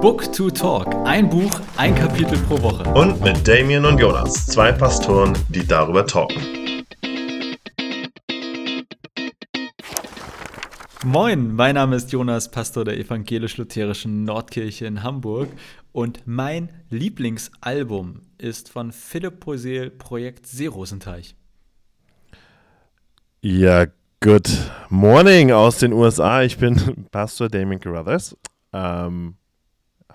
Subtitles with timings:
[0.00, 0.94] Book to Talk.
[1.06, 2.88] Ein Buch, ein Kapitel pro Woche.
[2.94, 6.40] Und mit Damien und Jonas, zwei Pastoren, die darüber talken.
[11.04, 15.48] Moin, mein Name ist Jonas, Pastor der evangelisch-lutherischen Nordkirche in Hamburg.
[15.90, 21.34] Und mein Lieblingsalbum ist von Philipp Poisel, Projekt Seerosenteich.
[23.40, 23.86] Ja,
[24.20, 24.48] good
[24.90, 26.42] morning aus den USA.
[26.42, 28.36] Ich bin Pastor Damien Carruthers.
[28.72, 29.34] Ähm,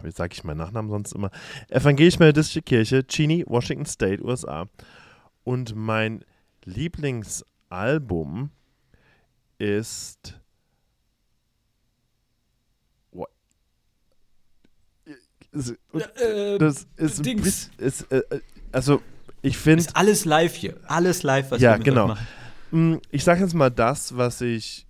[0.04, 1.32] wie sage ich meinen Nachnamen sonst immer?
[1.70, 4.68] Evangelisch-Methodistische Kirche, Cheney, Washington State, USA.
[5.44, 6.24] Und mein
[6.66, 8.52] Lieblingsalbum
[9.58, 10.40] ist.
[15.54, 17.70] Äh, das ist, Dings.
[17.78, 18.24] ist äh,
[18.72, 19.02] also
[19.42, 20.80] ich finde Ist alles live hier.
[20.88, 22.08] Alles live, was Ja, wir genau.
[22.08, 22.28] machen.
[22.72, 24.88] Mm, Ich sage jetzt mal das, was ich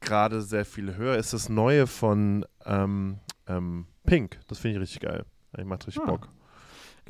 [0.00, 3.18] gerade sehr viel höre, ist das Neue von ähm,
[3.48, 4.38] ähm, Pink.
[4.48, 5.24] Das finde ich richtig geil.
[5.56, 6.06] Ich macht richtig Ah.
[6.10, 6.28] Bock.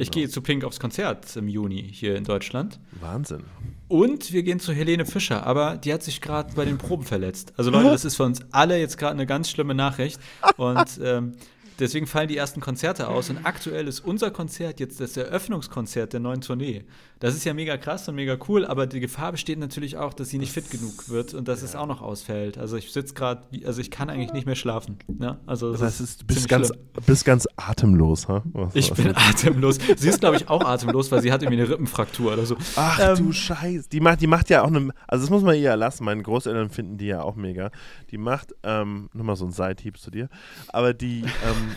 [0.01, 2.78] Ich gehe zu Pink aufs Konzert im Juni hier in Deutschland.
[3.00, 3.42] Wahnsinn.
[3.89, 7.53] Und wir gehen zu Helene Fischer, aber die hat sich gerade bei den Proben verletzt.
[7.56, 10.20] Also Leute, das ist für uns alle jetzt gerade eine ganz schlimme Nachricht.
[10.56, 11.33] Und ähm,
[11.79, 13.31] deswegen fallen die ersten Konzerte aus.
[13.31, 16.84] Und aktuell ist unser Konzert jetzt das Eröffnungskonzert der neuen Tournee.
[17.21, 20.29] Das ist ja mega krass und mega cool, aber die Gefahr besteht natürlich auch, dass
[20.29, 22.59] sie nicht fit genug wird und dass es auch noch ausfällt.
[22.59, 24.99] Also ich sitze gerade, also ich kann eigentlich nicht mehr schlafen.
[25.09, 25.39] Ne?
[25.47, 26.81] Also Das es heißt, du bist ganz, schlimm.
[27.06, 28.43] bist ganz atemlos, ha?
[28.53, 29.79] Was- Ich was- bin atemlos.
[29.97, 32.56] Sie ist, glaube ich, auch atemlos, weil sie hat irgendwie eine Rippenfraktur oder so.
[32.77, 33.89] Ach Ähm, du Scheiße.
[33.89, 34.91] Die macht, die macht ja auch eine.
[35.09, 36.05] Also, das muss man ihr lassen.
[36.05, 37.71] Meine Großeltern finden die ja auch mega.
[38.11, 40.29] Die macht, ähm, nochmal so ein Seithieb zu dir.
[40.69, 41.67] Aber die, ähm,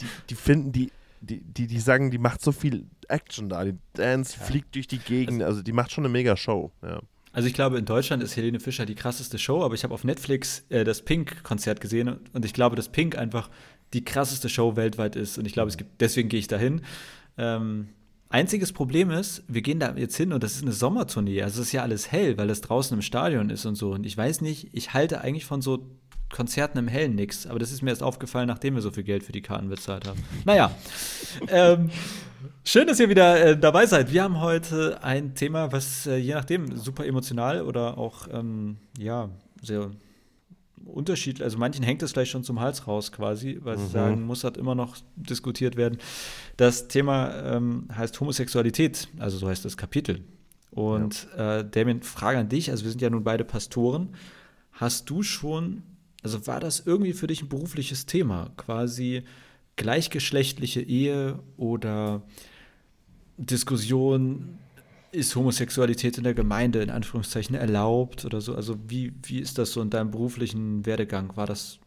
[0.00, 0.92] die, die finden die.
[1.20, 3.64] Die, die, die sagen, die macht so viel Action da.
[3.64, 5.42] Die Dance fliegt durch die Gegend.
[5.42, 6.70] Also, die macht schon eine mega Show.
[6.80, 7.00] Ja.
[7.32, 10.04] Also ich glaube, in Deutschland ist Helene Fischer die krasseste Show, aber ich habe auf
[10.04, 13.50] Netflix äh, das Pink-Konzert gesehen und, und ich glaube, dass Pink einfach
[13.92, 15.38] die krasseste Show weltweit ist.
[15.38, 16.82] Und ich glaube, es gibt, deswegen gehe ich dahin.
[17.36, 17.88] Ähm,
[18.28, 21.42] einziges Problem ist, wir gehen da jetzt hin und das ist eine Sommertournee.
[21.42, 23.92] Also es ist ja alles hell, weil das draußen im Stadion ist und so.
[23.92, 25.86] Und ich weiß nicht, ich halte eigentlich von so
[26.30, 27.46] Konzerten im Hellen nichts.
[27.46, 30.06] Aber das ist mir erst aufgefallen, nachdem wir so viel Geld für die Karten bezahlt
[30.06, 30.22] haben.
[30.44, 30.70] Naja.
[31.48, 31.90] ähm,
[32.64, 34.12] Schön, dass ihr wieder äh, dabei seid.
[34.12, 39.30] Wir haben heute ein Thema, was äh, je nachdem super emotional oder auch ähm, ja
[39.62, 39.90] sehr
[40.84, 41.42] unterschiedlich.
[41.42, 44.56] Also manchen hängt es vielleicht schon zum Hals raus quasi, weil sie sagen, muss halt
[44.56, 45.98] immer noch diskutiert werden.
[46.56, 50.22] Das Thema ähm, heißt Homosexualität, also so heißt das Kapitel.
[50.70, 52.70] Und äh, Damien, Frage an dich.
[52.70, 54.10] Also wir sind ja nun beide Pastoren.
[54.72, 55.82] Hast du schon,
[56.22, 59.24] also war das irgendwie für dich ein berufliches Thema, quasi
[59.76, 62.22] gleichgeschlechtliche Ehe oder
[63.36, 64.58] Diskussion,
[65.12, 68.54] ist Homosexualität in der Gemeinde in Anführungszeichen erlaubt oder so?
[68.54, 71.36] Also wie, wie ist das so in deinem beruflichen Werdegang?
[71.36, 71.78] War das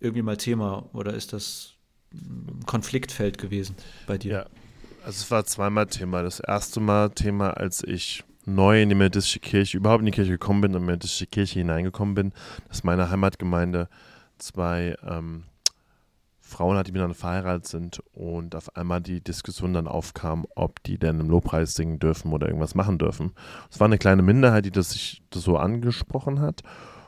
[0.00, 1.74] irgendwie mal Thema oder ist das
[2.12, 3.74] ein Konfliktfeld gewesen
[4.06, 4.32] bei dir?
[4.32, 4.46] Ja,
[5.04, 6.22] also es war zweimal Thema.
[6.22, 10.32] Das erste Mal Thema, als ich neu in die methodistische Kirche, überhaupt in die Kirche
[10.32, 12.32] gekommen bin, in die methodistische Kirche hineingekommen bin,
[12.68, 13.88] dass meine Heimatgemeinde
[14.38, 15.44] zwei ähm,
[16.40, 20.98] Frauen hat, die miteinander verheiratet sind und auf einmal die Diskussion dann aufkam, ob die
[20.98, 23.32] denn im Lobpreis singen dürfen oder irgendwas machen dürfen.
[23.70, 26.62] Es war eine kleine Minderheit, die das sich das so angesprochen hat.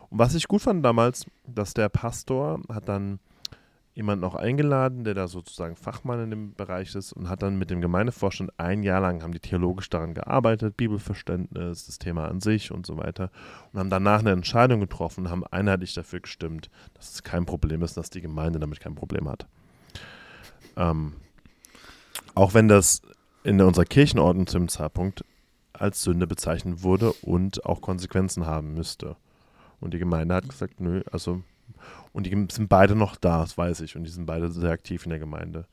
[0.08, 3.18] Und was ich gut fand damals, dass der Pastor hat dann
[3.94, 7.71] jemanden auch eingeladen, der da sozusagen Fachmann in dem Bereich ist und hat dann mit
[7.71, 12.72] dem Gemeindevorstand ein Jahr lang haben die theologisch daran gearbeitet, Bibelverständnis, das Thema an sich
[12.72, 13.31] und so weiter
[13.72, 17.97] und haben danach eine Entscheidung getroffen haben einheitlich dafür gestimmt, dass es kein Problem ist,
[17.97, 19.47] dass die Gemeinde damit kein Problem hat.
[20.76, 21.12] Ähm,
[22.34, 23.00] auch wenn das
[23.44, 25.25] in unserer Kirchenordnung zu dem Zeitpunkt
[25.72, 29.16] als Sünde bezeichnet wurde und auch Konsequenzen haben müsste.
[29.81, 31.43] Und die Gemeinde hat gesagt, nö, also
[32.12, 33.97] und die sind beide noch da, das weiß ich.
[33.97, 35.66] Und die sind beide sehr aktiv in der Gemeinde.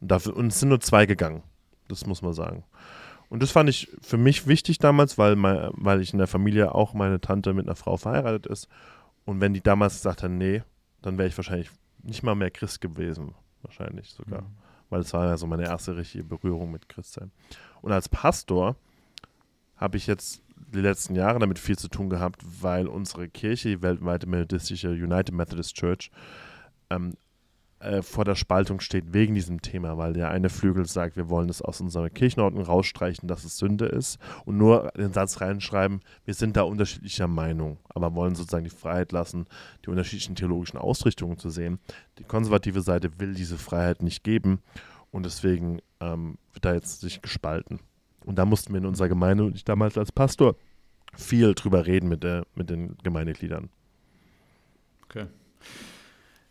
[0.00, 1.42] Und, dafür, und es sind nur zwei gegangen.
[1.88, 2.64] Das muss man sagen.
[3.28, 6.74] Und das fand ich für mich wichtig damals, weil, mein, weil ich in der Familie
[6.74, 8.68] auch meine Tante mit einer Frau verheiratet ist.
[9.24, 10.62] Und wenn die damals gesagt haben, nee,
[11.02, 11.70] dann wäre ich wahrscheinlich
[12.02, 13.34] nicht mal mehr Christ gewesen.
[13.62, 14.44] Wahrscheinlich sogar.
[14.90, 17.32] Weil es war ja so meine erste richtige Berührung mit Christsein.
[17.80, 18.76] Und als Pastor
[19.76, 23.82] habe ich jetzt die letzten Jahre damit viel zu tun gehabt, weil unsere Kirche, die
[23.82, 26.10] weltweite methodistische United Methodist Church,
[26.90, 27.14] ähm,
[27.78, 31.50] äh, vor der Spaltung steht wegen diesem Thema, weil der eine Flügel sagt, wir wollen
[31.50, 36.34] es aus unserer Kirchenordnung rausstreichen, dass es Sünde ist und nur den Satz reinschreiben, wir
[36.34, 39.44] sind da unterschiedlicher Meinung, aber wollen sozusagen die Freiheit lassen,
[39.84, 41.78] die unterschiedlichen theologischen Ausrichtungen zu sehen.
[42.18, 44.60] Die konservative Seite will diese Freiheit nicht geben
[45.10, 47.80] und deswegen ähm, wird da jetzt sich gespalten.
[48.26, 50.56] Und da mussten wir in unserer Gemeinde und ich damals als Pastor
[51.16, 53.70] viel drüber reden mit, der, mit den Gemeindegliedern.
[55.04, 55.26] Okay.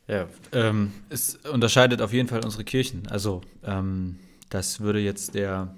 [0.07, 3.07] Ja, ähm, es unterscheidet auf jeden Fall unsere Kirchen.
[3.07, 4.17] Also, ähm,
[4.49, 5.75] das würde jetzt der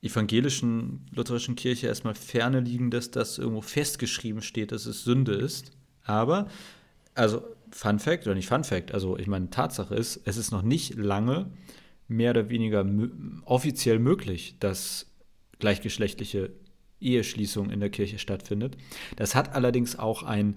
[0.00, 5.72] evangelischen lutherischen Kirche erstmal ferne liegen, dass das irgendwo festgeschrieben steht, dass es Sünde ist.
[6.04, 6.48] Aber,
[7.14, 10.62] also Fun Fact oder nicht Fun Fact, also ich meine, Tatsache ist, es ist noch
[10.62, 11.50] nicht lange
[12.06, 12.86] mehr oder weniger
[13.44, 15.06] offiziell möglich, dass
[15.58, 16.50] gleichgeschlechtliche
[17.00, 18.76] Eheschließung in der Kirche stattfindet.
[19.16, 20.56] Das hat allerdings auch einen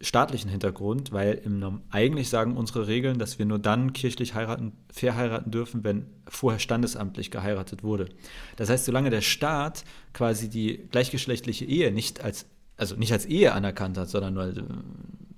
[0.00, 5.50] staatlichen Hintergrund, weil im, eigentlich sagen unsere Regeln, dass wir nur dann kirchlich heiraten, verheiraten
[5.50, 8.08] dürfen, wenn vorher standesamtlich geheiratet wurde.
[8.56, 12.46] Das heißt, solange der Staat quasi die gleichgeschlechtliche Ehe nicht als,
[12.76, 14.52] also nicht als Ehe anerkannt hat, sondern nur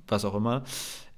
[0.09, 0.65] was auch immer,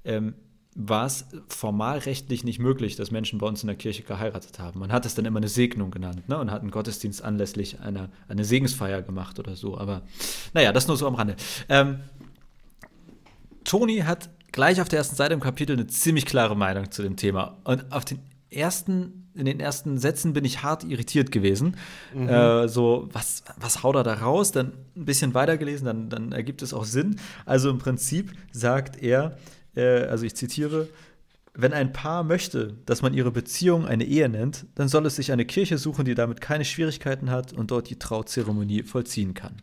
[0.05, 0.35] ähm,
[0.75, 4.79] war es formal rechtlich nicht möglich, dass Menschen bei uns in der Kirche geheiratet haben.
[4.79, 6.37] Man hat es dann immer eine Segnung genannt ne?
[6.37, 9.77] und hat einen Gottesdienst anlässlich einer eine Segensfeier gemacht oder so.
[9.77, 10.03] Aber
[10.53, 11.35] naja, das nur so am Rande.
[11.67, 11.99] Ähm,
[13.65, 17.17] Toni hat gleich auf der ersten Seite im Kapitel eine ziemlich klare Meinung zu dem
[17.17, 17.57] Thema.
[17.65, 18.19] Und auf den
[18.49, 21.77] ersten, in den ersten Sätzen bin ich hart irritiert gewesen.
[22.13, 22.29] Mhm.
[22.29, 24.51] Äh, so, was, was haut er da raus?
[24.51, 27.17] Dann ein bisschen weitergelesen, dann, dann ergibt es auch Sinn.
[27.45, 29.37] Also im Prinzip sagt er,
[29.75, 30.87] äh, also ich zitiere,
[31.53, 35.31] wenn ein Paar möchte, dass man ihre Beziehung eine Ehe nennt, dann soll es sich
[35.31, 39.61] eine Kirche suchen, die damit keine Schwierigkeiten hat und dort die Trauzeremonie vollziehen kann.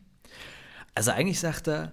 [0.94, 1.92] Also eigentlich sagt er,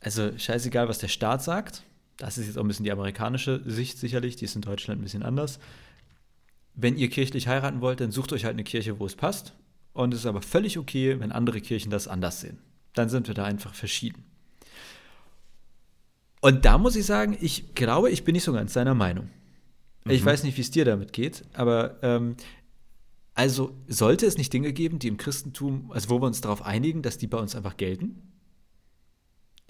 [0.00, 1.82] also scheißegal, was der Staat sagt,
[2.16, 5.04] das ist jetzt auch ein bisschen die amerikanische Sicht sicherlich, die ist in Deutschland ein
[5.04, 5.60] bisschen anders.
[6.74, 9.54] Wenn ihr kirchlich heiraten wollt, dann sucht euch halt eine Kirche, wo es passt.
[9.92, 12.58] Und es ist aber völlig okay, wenn andere Kirchen das anders sehen.
[12.94, 14.24] Dann sind wir da einfach verschieden.
[16.40, 19.30] Und da muss ich sagen, ich glaube, ich bin nicht so ganz seiner Meinung.
[20.04, 20.12] Mhm.
[20.12, 22.36] Ich weiß nicht, wie es dir damit geht, aber ähm,
[23.34, 27.02] also sollte es nicht Dinge geben, die im Christentum, also wo wir uns darauf einigen,
[27.02, 28.22] dass die bei uns einfach gelten?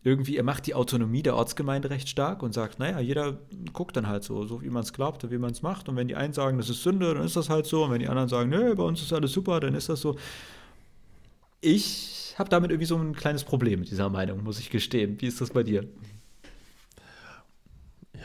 [0.02, 3.36] Irgendwie, er macht die Autonomie der Ortsgemeinde recht stark und sagt, naja, jeder
[3.72, 5.88] guckt dann halt so, so wie man es glaubt und wie man es macht.
[5.88, 7.84] Und wenn die einen sagen, das ist Sünde, dann ist das halt so.
[7.84, 10.16] Und wenn die anderen sagen, nö, bei uns ist alles super, dann ist das so.
[11.60, 15.20] Ich habe damit irgendwie so ein kleines Problem mit dieser Meinung, muss ich gestehen.
[15.20, 15.84] Wie ist das bei dir?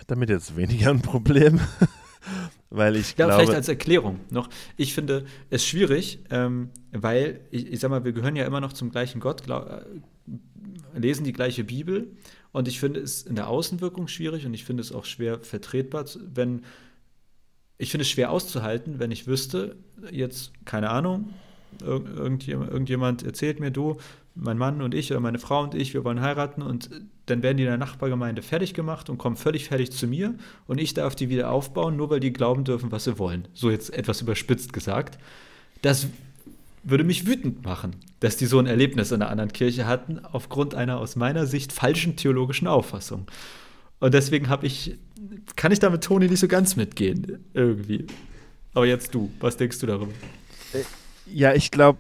[0.06, 1.60] Damit jetzt weniger ein Problem.
[2.70, 3.34] weil ich ja, glaube.
[3.34, 4.50] vielleicht als Erklärung noch.
[4.78, 8.74] Ich finde es schwierig, ähm, weil ich, ich sag mal, wir gehören ja immer noch
[8.74, 9.84] zum gleichen Gott, glaub, äh,
[10.98, 12.08] lesen die gleiche Bibel
[12.52, 16.06] und ich finde es in der Außenwirkung schwierig und ich finde es auch schwer vertretbar,
[16.34, 16.64] wenn
[17.78, 19.76] ich finde es schwer auszuhalten, wenn ich wüsste,
[20.12, 21.34] jetzt keine Ahnung,
[21.82, 23.98] irgendjemand erzählt mir, du,
[24.36, 26.90] mein Mann und ich oder meine Frau und ich, wir wollen heiraten und
[27.28, 30.36] dann werden die in der Nachbargemeinde fertig gemacht und kommen völlig fertig zu mir
[30.68, 33.48] und ich darf die wieder aufbauen, nur weil die glauben dürfen, was sie wollen.
[33.54, 35.20] So jetzt etwas überspitzt gesagt.
[35.82, 36.08] Das
[36.84, 40.76] würde mich wütend machen, dass die so ein Erlebnis in einer anderen Kirche hatten, aufgrund
[40.76, 43.28] einer aus meiner Sicht falschen theologischen Auffassung.
[44.00, 44.98] Und deswegen habe ich,
[45.56, 48.06] kann ich da mit Toni nicht so ganz mitgehen, irgendwie.
[48.74, 50.12] Aber jetzt du, was denkst du darüber?
[51.26, 52.00] Ja, ich glaube,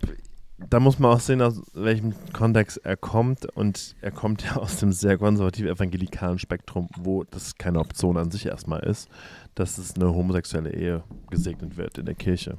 [0.69, 3.45] da muss man auch sehen, aus welchem Kontext er kommt.
[3.55, 8.45] Und er kommt ja aus dem sehr konservativ-evangelikalen Spektrum, wo das keine Option an sich
[8.45, 9.09] erstmal ist,
[9.55, 12.57] dass es eine homosexuelle Ehe gesegnet wird in der Kirche.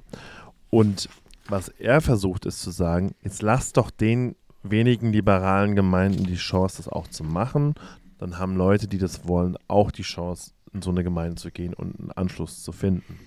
[0.70, 1.08] Und
[1.48, 6.78] was er versucht, ist zu sagen, jetzt lasst doch den wenigen liberalen Gemeinden die Chance,
[6.78, 7.74] das auch zu machen.
[8.18, 11.74] Dann haben Leute, die das wollen, auch die Chance, in so eine Gemeinde zu gehen
[11.74, 13.18] und einen Anschluss zu finden.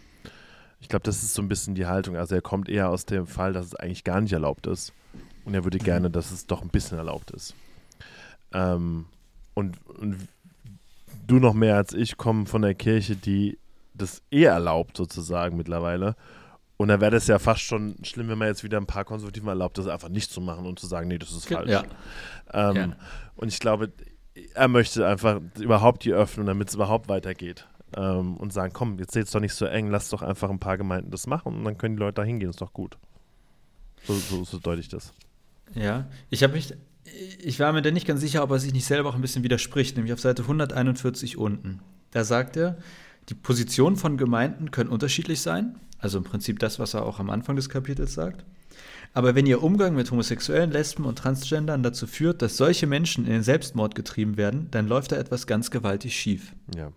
[0.80, 2.16] Ich glaube, das ist so ein bisschen die Haltung.
[2.16, 4.94] Also er kommt eher aus dem Fall, dass es eigentlich gar nicht erlaubt ist.
[5.46, 7.56] Und er würde gerne, dass es doch ein bisschen erlaubt ist.
[8.54, 9.06] Ähm,
[9.54, 10.28] und, und
[11.26, 13.57] du noch mehr als ich kommen von der Kirche, die
[13.94, 16.16] das eher erlaubt, sozusagen mittlerweile.
[16.78, 19.50] Und da wäre das ja fast schon schlimm, wenn man jetzt wieder ein paar Konservativen
[19.50, 21.72] erlaubt, das einfach nicht zu machen und zu sagen, nee, das ist falsch.
[21.72, 21.84] Ja.
[22.54, 22.94] Ähm,
[23.36, 23.92] und ich glaube,
[24.54, 29.13] er möchte einfach überhaupt die Öffnung, damit es überhaupt weitergeht ähm, und sagen, komm, jetzt
[29.13, 31.63] seht es doch nicht so eng, lass doch einfach ein paar Gemeinden das machen und
[31.63, 32.97] dann können die Leute da hingehen, ist doch gut.
[34.04, 35.13] So, so, so deute ich das.
[35.73, 36.73] Ja, ich habe mich,
[37.39, 39.44] ich war mir da nicht ganz sicher, ob er sich nicht selber auch ein bisschen
[39.44, 41.80] widerspricht, nämlich auf Seite 141 unten.
[42.11, 42.77] Da sagt er,
[43.30, 47.30] die Positionen von Gemeinden können unterschiedlich sein, also im Prinzip das, was er auch am
[47.30, 48.45] Anfang des Kapitels sagt.
[49.13, 53.31] Aber wenn ihr Umgang mit Homosexuellen, Lesben und Transgendern dazu führt, dass solche Menschen in
[53.31, 56.54] den Selbstmord getrieben werden, dann läuft da etwas ganz gewaltig schief.
[56.75, 56.92] Ja.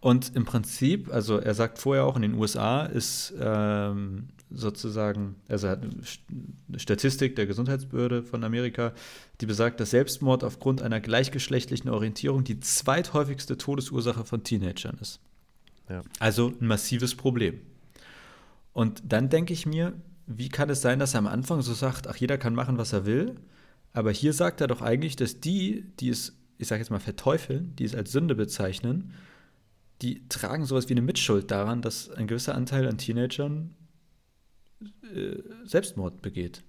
[0.00, 5.66] Und im Prinzip, also er sagt vorher auch, in den USA ist ähm, sozusagen, also
[5.66, 8.92] er hat eine Statistik der Gesundheitsbehörde von Amerika,
[9.40, 15.20] die besagt, dass Selbstmord aufgrund einer gleichgeschlechtlichen Orientierung die zweithäufigste Todesursache von Teenagern ist.
[15.88, 16.02] Ja.
[16.20, 17.60] Also ein massives Problem.
[18.72, 19.94] Und dann denke ich mir,
[20.26, 22.92] wie kann es sein, dass er am Anfang so sagt, ach, jeder kann machen, was
[22.92, 23.34] er will,
[23.92, 27.74] aber hier sagt er doch eigentlich, dass die, die es, ich sage jetzt mal, verteufeln,
[27.76, 29.12] die es als Sünde bezeichnen,
[30.02, 33.74] die tragen sowas wie eine Mitschuld daran, dass ein gewisser Anteil an Teenagern
[35.14, 36.62] äh, Selbstmord begeht.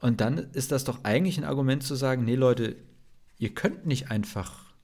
[0.00, 2.76] Und dann ist das doch eigentlich ein Argument zu sagen, nee Leute,
[3.38, 4.74] ihr könnt nicht einfach,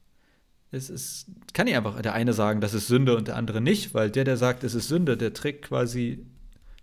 [0.70, 3.92] es ist, kann nicht einfach der eine sagen, das ist Sünde und der andere nicht,
[3.92, 6.24] weil der, der sagt, es ist Sünde, der trägt quasi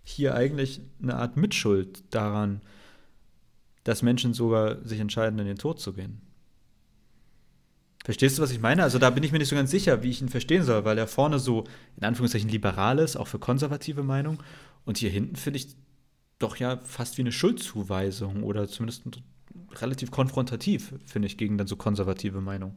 [0.04, 2.60] hier eigentlich eine Art Mitschuld daran,
[3.82, 6.20] dass Menschen sogar sich entscheiden, in den Tod zu gehen.
[8.10, 8.82] Verstehst du, was ich meine?
[8.82, 10.98] Also da bin ich mir nicht so ganz sicher, wie ich ihn verstehen soll, weil
[10.98, 11.62] er vorne so
[11.96, 14.42] in Anführungszeichen liberal ist, auch für konservative Meinung.
[14.84, 15.76] Und hier hinten finde ich
[16.40, 19.04] doch ja fast wie eine Schuldzuweisung oder zumindest
[19.76, 22.74] relativ konfrontativ, finde ich, gegen dann so konservative Meinung.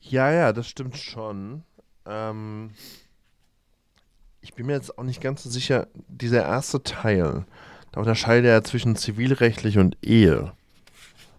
[0.00, 1.62] Ja, ja, das stimmt schon.
[2.06, 2.70] Ähm,
[4.40, 7.46] ich bin mir jetzt auch nicht ganz so sicher, dieser erste Teil,
[7.92, 10.54] da unterscheidet er zwischen zivilrechtlich und Ehe.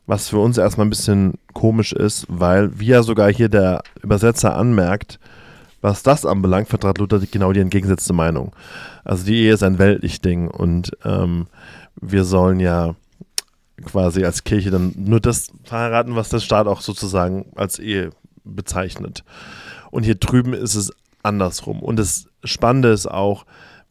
[0.08, 4.56] Was für uns erstmal ein bisschen komisch ist, weil, wie ja sogar hier der Übersetzer
[4.56, 5.20] anmerkt,
[5.82, 8.56] was das anbelangt, vertrat Luther genau die entgegengesetzte Meinung.
[9.04, 11.48] Also die Ehe ist ein weltlich Ding und ähm,
[12.02, 12.96] wir sollen ja
[13.86, 18.10] quasi als Kirche dann nur das verheiraten, was der Staat auch sozusagen als Ehe
[18.44, 19.24] bezeichnet.
[19.92, 21.82] Und hier drüben ist es andersrum.
[21.82, 23.46] Und das Spannende ist auch,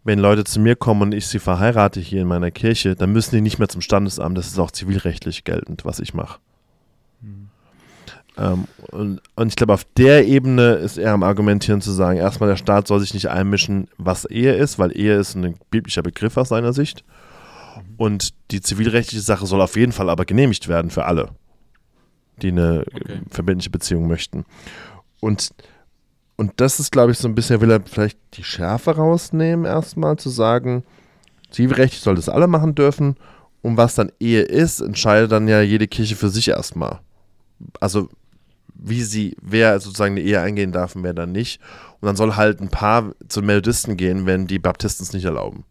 [0.06, 3.34] wenn Leute zu mir kommen und ich sie verheirate hier in meiner Kirche, dann müssen
[3.34, 4.38] die nicht mehr zum Standesamt.
[4.38, 6.38] Das ist auch zivilrechtlich geltend, was ich mache.
[7.22, 7.48] Hm.
[8.38, 12.48] Ähm, und, und, ich glaube, auf der Ebene ist er am Argumentieren zu sagen, erstmal,
[12.48, 16.36] der Staat soll sich nicht einmischen, was Ehe ist, weil Ehe ist ein biblischer Begriff
[16.36, 17.02] aus seiner Sicht.
[17.74, 17.94] Mhm.
[17.96, 21.30] Und die zivilrechtliche Sache soll auf jeden Fall aber genehmigt werden für alle,
[22.42, 23.22] die eine okay.
[23.28, 24.44] verbindliche Beziehung möchten.
[25.18, 25.50] Und
[26.36, 30.16] und das ist, glaube ich, so ein bisschen, will er vielleicht die Schärfe rausnehmen, erstmal
[30.18, 30.84] zu sagen,
[31.50, 33.16] zivilrechtlich soll das alle machen dürfen.
[33.62, 37.00] Und was dann Ehe ist, entscheidet dann ja jede Kirche für sich erstmal.
[37.80, 38.10] Also,
[38.74, 41.60] wie sie, wer sozusagen eine Ehe eingehen darf und wer dann nicht.
[42.00, 45.64] Und dann soll halt ein Paar zu Methodisten gehen, wenn die Baptisten es nicht erlauben.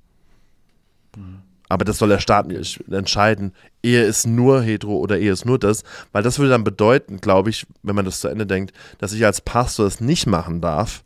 [1.16, 1.45] Mhm.
[1.68, 2.48] Aber das soll der Staat
[2.92, 3.54] entscheiden.
[3.82, 5.84] Ehe ist nur hetero oder Ehe ist nur das.
[6.12, 9.26] Weil das würde dann bedeuten, glaube ich, wenn man das zu Ende denkt, dass ich
[9.26, 11.04] als Pastor es nicht machen darf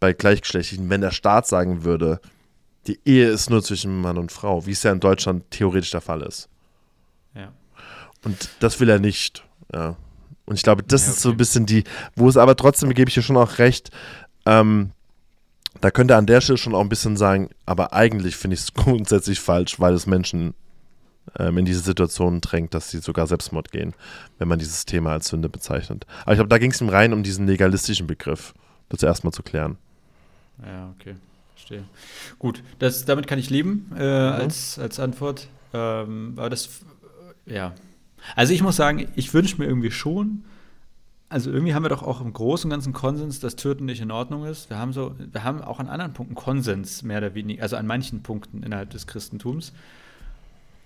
[0.00, 2.20] bei Gleichgeschlechtlichen, wenn der Staat sagen würde,
[2.86, 6.00] die Ehe ist nur zwischen Mann und Frau, wie es ja in Deutschland theoretisch der
[6.00, 6.48] Fall ist.
[7.34, 7.52] Ja.
[8.24, 9.44] Und das will er nicht.
[9.72, 9.96] Ja.
[10.44, 11.16] Und ich glaube, das ja, okay.
[11.16, 11.84] ist so ein bisschen die,
[12.14, 13.90] wo es aber trotzdem, gebe ich dir schon auch recht,
[14.46, 14.92] ähm,
[15.80, 18.60] da könnte er an der Stelle schon auch ein bisschen sagen, aber eigentlich finde ich
[18.60, 20.54] es grundsätzlich falsch, weil es Menschen
[21.38, 23.94] ähm, in diese Situationen drängt, dass sie sogar Selbstmord gehen,
[24.38, 26.06] wenn man dieses Thema als Sünde bezeichnet.
[26.22, 28.54] Aber ich glaube, da ging es ihm rein um diesen legalistischen Begriff,
[28.88, 29.76] das erstmal zu klären.
[30.64, 31.16] Ja, okay,
[31.54, 31.84] verstehe.
[32.38, 34.32] Gut, das, damit kann ich leben äh, mhm.
[34.32, 35.48] als, als Antwort.
[35.74, 36.68] Ähm, aber das,
[37.44, 37.74] ja.
[38.34, 40.44] Also ich muss sagen, ich wünsche mir irgendwie schon,
[41.28, 44.10] also irgendwie haben wir doch auch im Großen und Ganzen Konsens, dass Töten nicht in
[44.10, 44.70] Ordnung ist.
[44.70, 47.86] Wir haben so, wir haben auch an anderen Punkten Konsens, mehr oder weniger, also an
[47.86, 49.72] manchen Punkten innerhalb des Christentums.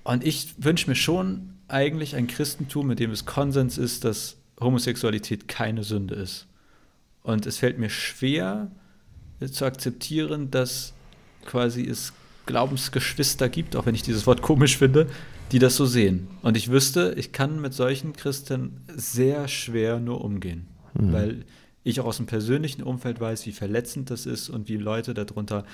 [0.02, 5.47] Und ich wünsche mir schon eigentlich ein Christentum, mit dem es Konsens ist, dass Homosexualität
[5.47, 6.47] keine Sünde ist.
[7.23, 8.70] Und es fällt mir schwer
[9.52, 10.94] zu akzeptieren, dass
[11.44, 12.12] quasi es
[12.47, 15.06] Glaubensgeschwister gibt, auch wenn ich dieses Wort komisch finde,
[15.52, 16.28] die das so sehen.
[16.42, 21.12] Und ich wüsste, ich kann mit solchen Christen sehr schwer nur umgehen, mhm.
[21.12, 21.45] weil
[21.83, 25.64] ich auch aus dem persönlichen Umfeld weiß, wie verletzend das ist und wie Leute darunter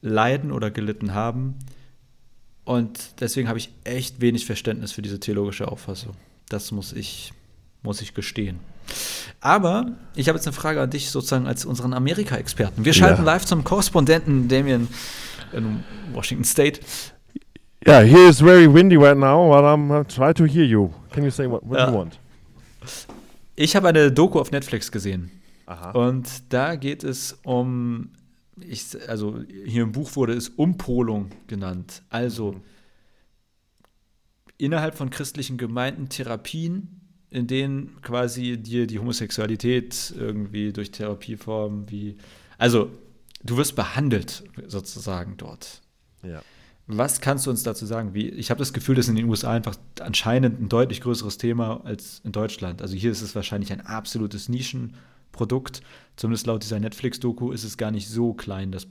[0.00, 1.56] leiden oder gelitten haben.
[2.64, 6.14] Und deswegen habe ich echt wenig Verständnis für diese theologische Auffassung.
[6.48, 7.32] Das muss ich,
[7.82, 8.60] muss ich gestehen.
[9.40, 12.84] Aber ich habe jetzt eine Frage an dich sozusagen als unseren Amerika-Experten.
[12.84, 13.32] Wir schalten ja.
[13.32, 14.88] live zum Korrespondenten Damien
[15.52, 16.80] in Washington State.
[17.86, 20.92] Yeah, here is very windy right now, but I'm uh, try to hear you.
[21.12, 21.88] Can you say what, what ja.
[21.88, 22.18] you want?
[23.56, 25.30] Ich habe eine Doku auf Netflix gesehen.
[25.66, 25.90] Aha.
[25.90, 28.10] Und da geht es um,
[28.60, 32.02] ich, also hier im Buch wurde es Umpolung genannt.
[32.08, 32.60] Also mhm.
[34.56, 42.16] innerhalb von christlichen Gemeinden Therapien, in denen quasi dir die Homosexualität irgendwie durch Therapieformen wie,
[42.56, 42.90] also
[43.44, 45.82] du wirst behandelt sozusagen dort.
[46.22, 46.42] Ja.
[46.90, 48.14] Was kannst du uns dazu sagen?
[48.14, 51.36] Wie, ich habe das Gefühl, das ist in den USA einfach anscheinend ein deutlich größeres
[51.36, 52.80] Thema als in Deutschland.
[52.80, 55.82] Also hier ist es wahrscheinlich ein absolutes Nischenprodukt.
[56.16, 58.86] Zumindest laut dieser Netflix-Doku ist es gar nicht so klein, das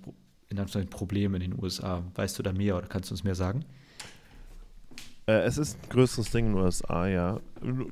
[0.50, 2.04] in Anführungszeichen Problem in den USA.
[2.14, 3.66] Weißt du da mehr oder kannst du uns mehr sagen?
[5.26, 7.40] Äh, es ist ein größeres Ding in den USA, ja.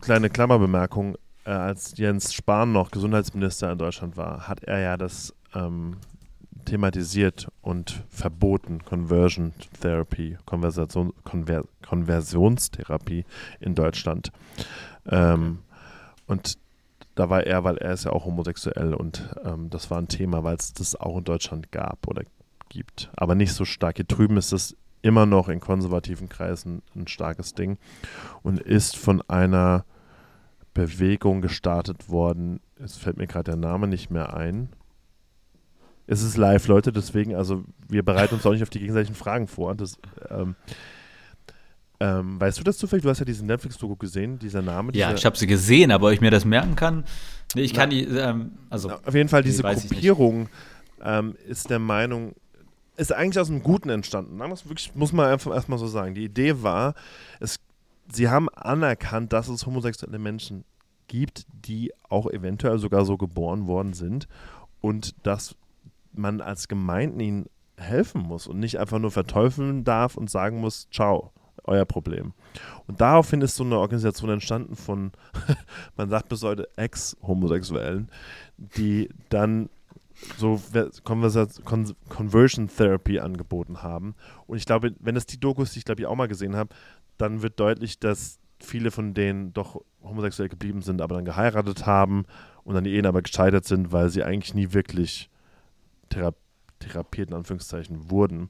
[0.01, 1.17] Kleine Klammerbemerkung.
[1.45, 5.97] Äh, als Jens Spahn noch Gesundheitsminister in Deutschland war, hat er ja das ähm,
[6.65, 13.25] thematisiert und verboten Conversion Therapy, Konversation, Konver Konversionstherapie
[13.59, 14.31] in Deutschland.
[15.07, 15.59] Ähm,
[16.27, 16.57] und
[17.15, 20.43] da war er, weil er ist ja auch homosexuell und ähm, das war ein Thema,
[20.43, 22.23] weil es das auch in Deutschland gab oder
[22.69, 23.09] gibt.
[23.15, 23.97] Aber nicht so stark.
[23.97, 27.77] Hier drüben ist das immer noch in konservativen Kreisen ein starkes Ding
[28.41, 29.85] und ist von einer
[30.73, 32.59] Bewegung gestartet worden.
[32.83, 34.69] Es fällt mir gerade der Name nicht mehr ein.
[36.07, 39.47] Es ist live, Leute, deswegen, also wir bereiten uns auch nicht auf die gegenseitigen Fragen
[39.47, 39.73] vor.
[39.75, 39.97] Das,
[40.29, 40.55] ähm,
[41.99, 43.03] ähm, weißt du das zufällig?
[43.03, 44.91] Du hast ja diesen Netflix-Doku gesehen, dieser Name.
[44.93, 47.05] Ja, dieser, ich habe sie gesehen, aber ob ich mir das merken kann,
[47.55, 48.91] nee, ich kann die, ähm, also.
[48.91, 49.73] Auf jeden Fall, diese nee.
[49.73, 50.49] Gruppierung
[51.03, 52.35] ähm, ist der Meinung,
[52.97, 54.37] ist eigentlich aus dem Guten entstanden.
[54.37, 56.15] Das wirklich, muss man einfach erstmal so sagen.
[56.15, 56.95] Die Idee war,
[57.39, 57.59] es,
[58.11, 60.65] sie haben anerkannt, dass es homosexuelle Menschen
[61.07, 64.27] gibt, die auch eventuell sogar so geboren worden sind
[64.81, 65.55] und dass
[66.17, 67.45] man als Gemeinden ihnen
[67.77, 71.31] helfen muss und nicht einfach nur verteufeln darf und sagen muss, ciao,
[71.63, 72.33] euer Problem.
[72.87, 75.11] Und daraufhin ist so eine Organisation entstanden von,
[75.97, 78.09] man sagt bis heute, Ex-Homosexuellen,
[78.57, 79.69] die dann
[80.37, 80.61] so
[81.03, 84.15] Conversion Therapy angeboten haben.
[84.47, 86.73] Und ich glaube, wenn es die Dokus, die ich glaube ich auch mal gesehen habe,
[87.17, 92.25] dann wird deutlich, dass viele von denen doch homosexuell geblieben sind, aber dann geheiratet haben
[92.63, 95.29] und dann die Ehen aber gescheitert sind, weil sie eigentlich nie wirklich
[96.15, 96.33] thera
[96.79, 98.49] therapiert in Anführungszeichen wurden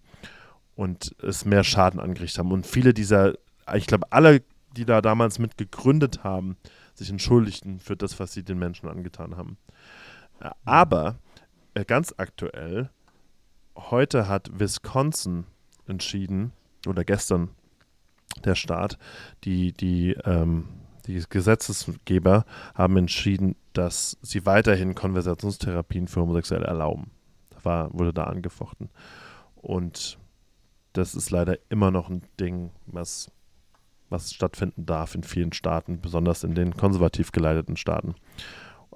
[0.75, 2.51] und es mehr Schaden angerichtet haben.
[2.51, 3.35] Und viele dieser,
[3.75, 4.41] ich glaube, alle,
[4.75, 6.57] die da damals mit gegründet haben,
[6.95, 9.57] sich entschuldigten für das, was sie den Menschen angetan haben.
[10.65, 11.19] Aber
[11.75, 12.89] äh, ganz aktuell,
[13.75, 15.45] heute hat Wisconsin
[15.87, 16.51] entschieden,
[16.87, 17.49] oder gestern
[18.43, 18.97] der Staat,
[19.43, 20.65] die, die, ähm,
[21.05, 27.11] die Gesetzesgeber haben entschieden, dass sie weiterhin Konversationstherapien für Homosexuelle erlauben.
[27.65, 28.89] War, wurde da angefochten.
[29.55, 30.17] Und
[30.93, 33.31] das ist leider immer noch ein Ding, was,
[34.09, 38.15] was stattfinden darf in vielen Staaten, besonders in den konservativ geleiteten Staaten.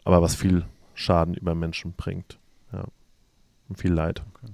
[0.05, 2.39] Aber was viel Schaden über Menschen bringt.
[2.71, 2.85] Ja.
[3.67, 4.21] Und viel Leid.
[4.33, 4.51] Okay.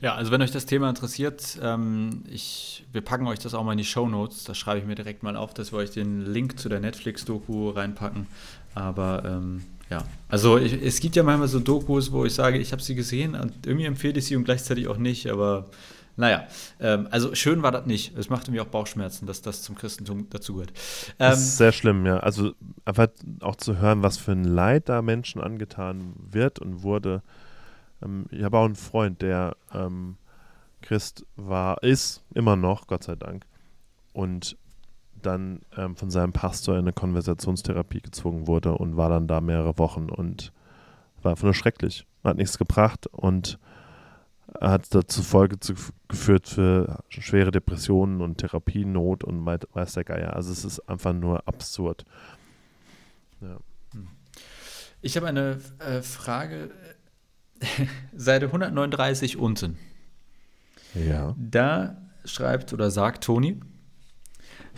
[0.00, 3.72] Ja, also wenn euch das Thema interessiert, ähm, ich, wir packen euch das auch mal
[3.72, 4.44] in die Show Notes.
[4.44, 7.70] Da schreibe ich mir direkt mal auf, dass wir euch den Link zu der Netflix-Doku
[7.70, 8.28] reinpacken.
[8.74, 12.72] Aber ähm, ja, also ich, es gibt ja manchmal so Dokus, wo ich sage, ich
[12.72, 15.28] habe sie gesehen und irgendwie empfehle ich sie und gleichzeitig auch nicht.
[15.28, 15.66] Aber
[16.16, 16.46] naja,
[16.80, 18.16] ähm, also schön war das nicht.
[18.18, 20.70] Es machte mir auch Bauchschmerzen, dass das zum Christentum dazugehört.
[21.18, 22.18] Ähm, das ist sehr schlimm, ja.
[22.18, 22.52] Also
[22.84, 23.08] einfach
[23.40, 27.22] auch zu hören, was für ein Leid da Menschen angetan wird und wurde.
[28.02, 30.16] Ähm, ich habe auch einen Freund, der ähm,
[30.82, 33.46] Christ war, ist immer noch, Gott sei Dank.
[34.12, 34.56] Und
[35.22, 39.78] dann ähm, von seinem Pastor in eine Konversationstherapie gezwungen wurde und war dann da mehrere
[39.78, 40.52] Wochen und
[41.22, 42.06] war einfach nur schrecklich.
[42.24, 43.58] Hat nichts gebracht und
[44.60, 45.74] hat dazu Folge zu,
[46.08, 50.34] geführt für schwere Depressionen und Therapienot und weiß der Geier.
[50.34, 52.04] Also es ist einfach nur absurd.
[53.40, 53.58] Ja.
[55.00, 56.70] Ich habe eine äh, Frage.
[58.16, 59.78] Seite 139 unten.
[60.94, 61.34] Ja.
[61.38, 63.60] Da schreibt oder sagt Toni,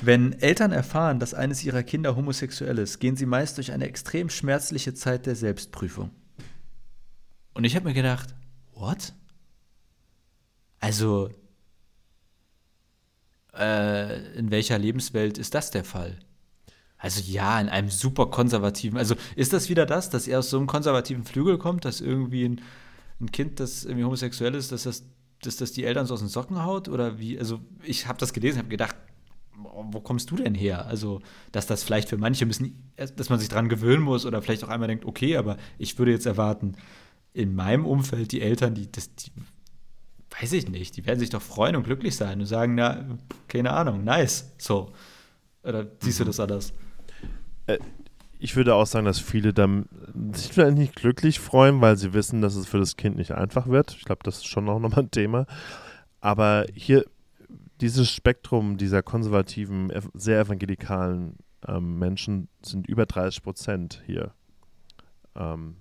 [0.02, 4.30] wenn Eltern erfahren, dass eines ihrer Kinder homosexuell ist, gehen sie meist durch eine extrem
[4.30, 6.10] schmerzliche Zeit der Selbstprüfung.
[7.54, 8.34] Und ich habe mir gedacht,
[8.72, 9.12] what?
[10.78, 11.30] Also,
[13.54, 16.18] äh, in welcher Lebenswelt ist das der Fall?
[16.96, 20.58] Also ja, in einem super konservativen, also ist das wieder das, dass er aus so
[20.58, 22.60] einem konservativen Flügel kommt, dass irgendwie ein,
[23.20, 25.04] ein Kind, das irgendwie homosexuell ist, dass das,
[25.42, 26.88] dass das die Eltern so aus den Socken haut?
[26.88, 27.38] Oder wie?
[27.38, 28.96] Also ich habe das gelesen, habe gedacht,
[29.54, 30.86] wo kommst du denn her?
[30.86, 31.20] Also,
[31.52, 34.68] dass das vielleicht für manche müssen, dass man sich dran gewöhnen muss oder vielleicht auch
[34.68, 36.76] einmal denkt, okay, aber ich würde jetzt erwarten,
[37.32, 39.30] in meinem Umfeld die Eltern, die, das, die
[40.40, 43.72] weiß ich nicht, die werden sich doch freuen und glücklich sein und sagen, na, keine
[43.72, 44.92] Ahnung, nice, so.
[45.62, 46.72] Oder siehst du das anders?
[47.66, 47.78] Äh,
[48.38, 49.86] ich würde auch sagen, dass viele dann
[50.32, 53.66] sich vielleicht nicht glücklich freuen, weil sie wissen, dass es für das Kind nicht einfach
[53.66, 53.94] wird.
[53.98, 55.46] Ich glaube, das ist schon auch nochmal ein Thema.
[56.20, 57.04] Aber hier,
[57.80, 64.32] dieses Spektrum dieser konservativen, sehr evangelikalen ähm, Menschen sind über 30 Prozent hier,
[65.34, 65.76] ähm,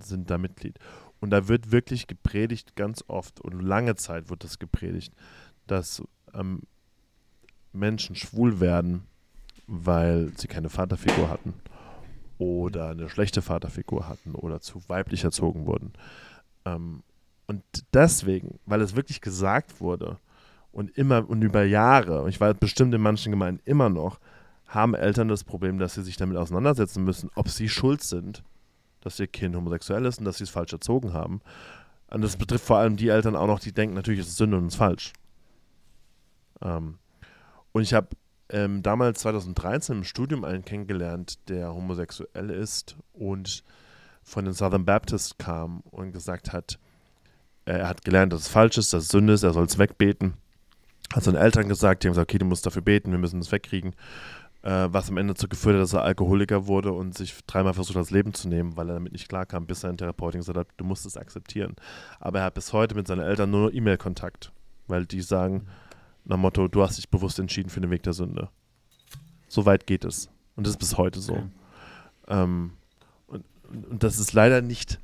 [0.00, 0.78] sind da Mitglied.
[1.20, 5.12] Und da wird wirklich gepredigt, ganz oft und lange Zeit wird das gepredigt,
[5.66, 6.02] dass
[6.34, 6.62] ähm,
[7.72, 9.04] Menschen schwul werden,
[9.66, 11.54] weil sie keine Vaterfigur hatten
[12.38, 15.92] oder eine schlechte Vaterfigur hatten oder zu weiblich erzogen wurden.
[16.64, 17.02] Ähm,
[17.46, 17.62] und
[17.94, 20.18] deswegen, weil es wirklich gesagt wurde
[20.72, 24.18] und immer und über Jahre, ich weiß bestimmt in manchen Gemeinden immer noch,
[24.66, 28.42] haben Eltern das Problem, dass sie sich damit auseinandersetzen müssen, ob sie schuld sind
[29.00, 31.40] dass ihr Kind homosexuell ist und dass sie es falsch erzogen haben.
[32.10, 34.56] Und das betrifft vor allem die Eltern auch noch, die denken, natürlich ist es Sünde
[34.56, 35.12] und es ist falsch.
[36.62, 36.98] Ähm,
[37.72, 38.08] und ich habe
[38.50, 43.62] ähm, damals 2013 im Studium einen kennengelernt, der homosexuell ist und
[44.22, 46.78] von den Southern Baptists kam und gesagt hat,
[47.66, 50.34] er hat gelernt, dass es falsch ist, dass es Sünde ist, er soll es wegbeten.
[51.12, 53.50] Hat seinen Eltern gesagt, die haben gesagt, okay, du musst dafür beten, wir müssen es
[53.50, 53.94] wegkriegen.
[54.62, 57.96] Äh, was am Ende dazu geführt hat, dass er Alkoholiker wurde und sich dreimal versucht
[57.96, 60.68] hat, das Leben zu nehmen, weil er damit nicht klarkam, bis sein Therapeutin gesagt hat,
[60.76, 61.76] du musst es akzeptieren.
[62.18, 64.52] Aber er hat bis heute mit seinen Eltern nur E-Mail-Kontakt,
[64.88, 65.66] weil die sagen,
[66.24, 68.50] nach Motto, du hast dich bewusst entschieden für den Weg der Sünde.
[69.48, 70.28] So weit geht es.
[70.56, 71.34] Und das ist bis heute so.
[71.34, 71.46] Okay.
[72.28, 72.72] Ähm,
[73.28, 74.98] und, und das ist leider nicht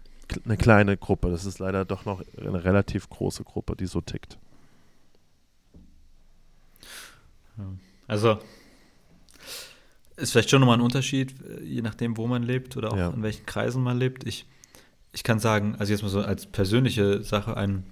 [0.45, 1.31] eine kleine Gruppe.
[1.31, 4.39] Das ist leider doch noch eine relativ große Gruppe, die so tickt.
[8.07, 8.39] Also
[10.17, 13.11] ist vielleicht schon nochmal ein Unterschied, je nachdem, wo man lebt oder auch ja.
[13.11, 14.27] in welchen Kreisen man lebt.
[14.27, 14.47] Ich,
[15.13, 17.85] ich kann sagen, also jetzt mal so als persönliche Sache, ein,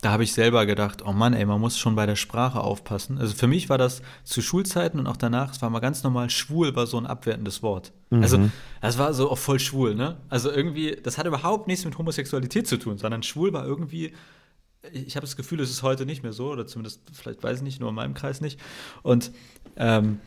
[0.00, 3.18] da habe ich selber gedacht, oh Mann, ey, man muss schon bei der Sprache aufpassen.
[3.18, 6.30] Also für mich war das zu Schulzeiten und auch danach, es war mal ganz normal,
[6.30, 7.92] schwul war so ein abwertendes Wort.
[8.10, 8.22] Mhm.
[8.22, 10.16] Also das war so auch voll schwul, ne?
[10.28, 14.12] Also irgendwie, das hat überhaupt nichts mit Homosexualität zu tun, sondern schwul war irgendwie,
[14.92, 17.62] ich habe das Gefühl, es ist heute nicht mehr so, oder zumindest, vielleicht weiß ich
[17.62, 18.60] nicht, nur in meinem Kreis nicht.
[19.02, 19.32] Und
[19.76, 20.20] ähm,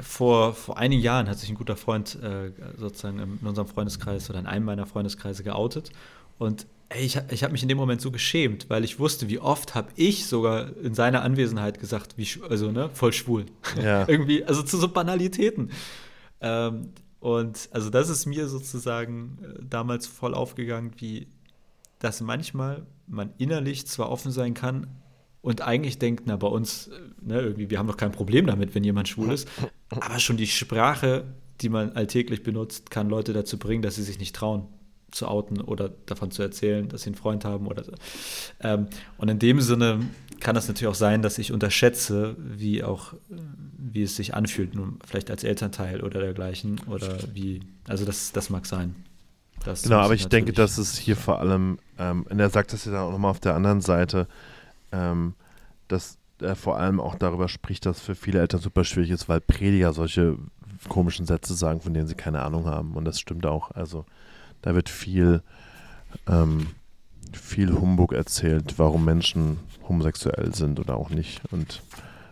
[0.00, 4.38] vor, vor einigen Jahren hat sich ein guter Freund äh, sozusagen in unserem Freundeskreis oder
[4.38, 5.90] in einem meiner Freundeskreise geoutet.
[6.38, 9.40] Und ey, ich, ich habe mich in dem Moment so geschämt, weil ich wusste, wie
[9.40, 13.46] oft habe ich sogar in seiner Anwesenheit gesagt, wie, also ne, voll schwul.
[13.82, 14.08] Ja.
[14.08, 15.70] Irgendwie, also zu so Banalitäten.
[16.40, 21.26] Ähm, und also das ist mir sozusagen äh, damals voll aufgegangen, wie
[21.98, 24.86] dass manchmal man innerlich zwar offen sein kann,
[25.40, 26.90] und eigentlich denkt, na, bei uns,
[27.22, 29.48] ne, irgendwie, wir haben doch kein Problem damit, wenn jemand schwul ist.
[29.88, 31.24] Aber schon die Sprache,
[31.60, 34.66] die man alltäglich benutzt, kann Leute dazu bringen, dass sie sich nicht trauen
[35.10, 37.92] zu outen oder davon zu erzählen, dass sie einen Freund haben oder so.
[38.60, 40.00] Ähm, und in dem Sinne
[40.40, 43.14] kann es natürlich auch sein, dass ich unterschätze, wie auch,
[43.78, 48.50] wie es sich anfühlt, nun vielleicht als Elternteil oder dergleichen oder wie, also das, das
[48.50, 48.94] mag sein.
[49.68, 52.86] Das genau, aber ich denke, dass es hier vor allem, ähm, und er sagt das
[52.86, 54.26] ja dann auch nochmal auf der anderen Seite,
[54.92, 55.34] ähm,
[55.88, 59.42] dass er vor allem auch darüber spricht, dass für viele Eltern super schwierig ist, weil
[59.42, 60.38] Prediger solche
[60.88, 62.94] komischen Sätze sagen, von denen sie keine Ahnung haben.
[62.94, 63.70] Und das stimmt auch.
[63.72, 64.06] Also
[64.62, 65.42] da wird viel,
[66.26, 66.68] ähm,
[67.34, 71.42] viel Humbug erzählt, warum Menschen homosexuell sind oder auch nicht.
[71.52, 71.82] Und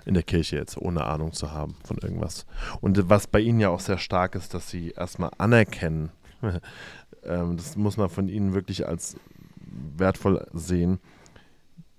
[0.06, 2.46] in der Kirche jetzt, ohne Ahnung zu haben von irgendwas.
[2.80, 6.08] Und was bei ihnen ja auch sehr stark ist, dass sie erstmal anerkennen,
[7.26, 9.16] ähm, das muss man von ihnen wirklich als
[9.96, 10.98] wertvoll sehen,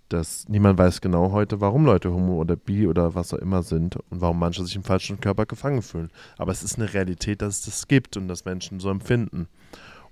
[0.10, 3.98] dass niemand weiß genau heute, warum Leute homo oder bi oder was auch immer sind
[4.10, 6.12] und warum manche sich im falschen Körper gefangen fühlen.
[6.38, 9.48] Aber es ist eine Realität, dass es das gibt und dass Menschen so empfinden.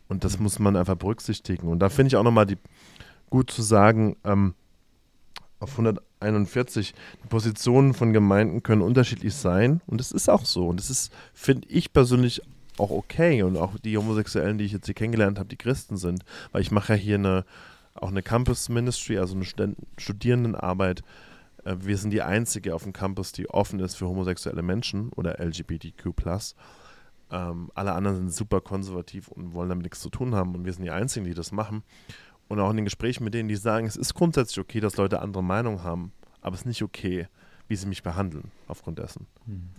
[0.08, 1.68] Und das muss man einfach berücksichtigen.
[1.68, 2.48] Und da finde ich auch nochmal
[3.30, 4.54] gut zu sagen, ähm,
[5.60, 9.82] auf 141, die Positionen von Gemeinden können unterschiedlich sein.
[9.88, 10.68] Und es ist auch so.
[10.68, 12.42] Und es ist, finde ich persönlich,
[12.78, 13.44] auch okay.
[13.44, 16.24] Und auch die Homosexuellen, die ich jetzt hier kennengelernt habe, die Christen sind.
[16.52, 17.46] Weil ich mache ja hier eine
[17.96, 21.02] auch eine Campus Ministry, also eine Studierendenarbeit.
[21.64, 25.40] Äh, wir sind die einzige auf dem Campus, die offen ist für homosexuelle Menschen oder
[25.40, 26.12] LGBTQ.
[27.32, 30.54] Ähm, alle anderen sind super konservativ und wollen damit nichts zu tun haben.
[30.56, 31.84] Und wir sind die Einzigen, die das machen.
[32.48, 35.20] Und auch in den Gesprächen mit denen, die sagen, es ist grundsätzlich okay, dass Leute
[35.20, 36.12] andere Meinungen haben,
[36.42, 37.28] aber es ist nicht okay,
[37.68, 39.26] wie sie mich behandeln aufgrund dessen.
[39.48, 39.70] Mhm.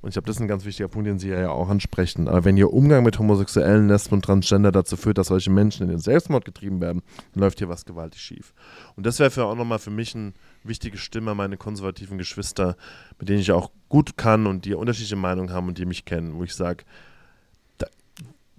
[0.00, 2.28] Und ich glaube, das ist ein ganz wichtiger Punkt, den Sie ja auch ansprechen.
[2.28, 5.88] Aber wenn Ihr Umgang mit Homosexuellen, Lesben und Transgender dazu führt, dass solche Menschen in
[5.88, 7.02] den Selbstmord getrieben werden,
[7.34, 8.54] dann läuft hier was gewaltig schief.
[8.94, 10.32] Und das wäre auch nochmal für mich eine
[10.62, 12.76] wichtige Stimme, meine konservativen Geschwister,
[13.18, 16.34] mit denen ich auch gut kann und die unterschiedliche Meinungen haben und die mich kennen,
[16.34, 16.84] wo ich sage,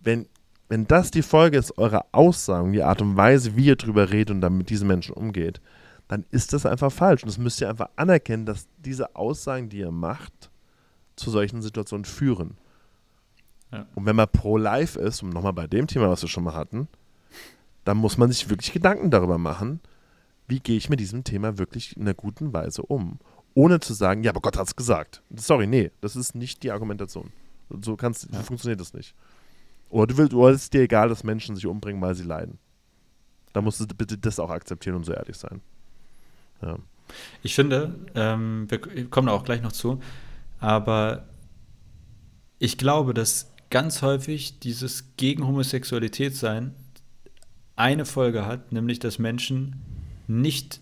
[0.04, 0.28] wenn,
[0.68, 4.32] wenn das die Folge ist eurer Aussagen, die Art und Weise, wie ihr drüber redet
[4.32, 5.62] und dann mit diesen Menschen umgeht,
[6.08, 7.24] dann ist das einfach falsch.
[7.24, 10.49] Und das müsst ihr einfach anerkennen, dass diese Aussagen, die ihr macht,
[11.20, 12.58] zu solchen Situationen führen.
[13.72, 13.86] Ja.
[13.96, 16.88] Und wenn man pro-life ist, um nochmal bei dem Thema, was wir schon mal hatten,
[17.86, 19.80] dann muss man sich wirklich Gedanken darüber machen,
[20.48, 23.20] wie gehe ich mit diesem Thema wirklich in einer guten Weise um.
[23.54, 25.22] Ohne zu sagen, ja, aber Gott hat es gesagt.
[25.36, 27.32] Sorry, nee, das ist nicht die Argumentation.
[27.82, 28.42] So, kannst, ja.
[28.42, 29.14] funktioniert das nicht.
[29.90, 32.58] Oder du willst, oder es ist dir egal, dass Menschen sich umbringen, weil sie leiden.
[33.54, 35.62] Da musst du bitte das auch akzeptieren und so ehrlich sein.
[36.62, 36.78] Ja.
[37.42, 40.00] Ich finde, ähm, wir kommen auch gleich noch zu,
[40.60, 41.26] aber
[42.60, 46.74] ich glaube, dass ganz häufig dieses gegen Homosexualität sein
[47.76, 49.78] eine Folge hat, nämlich dass Menschen
[50.28, 50.82] nicht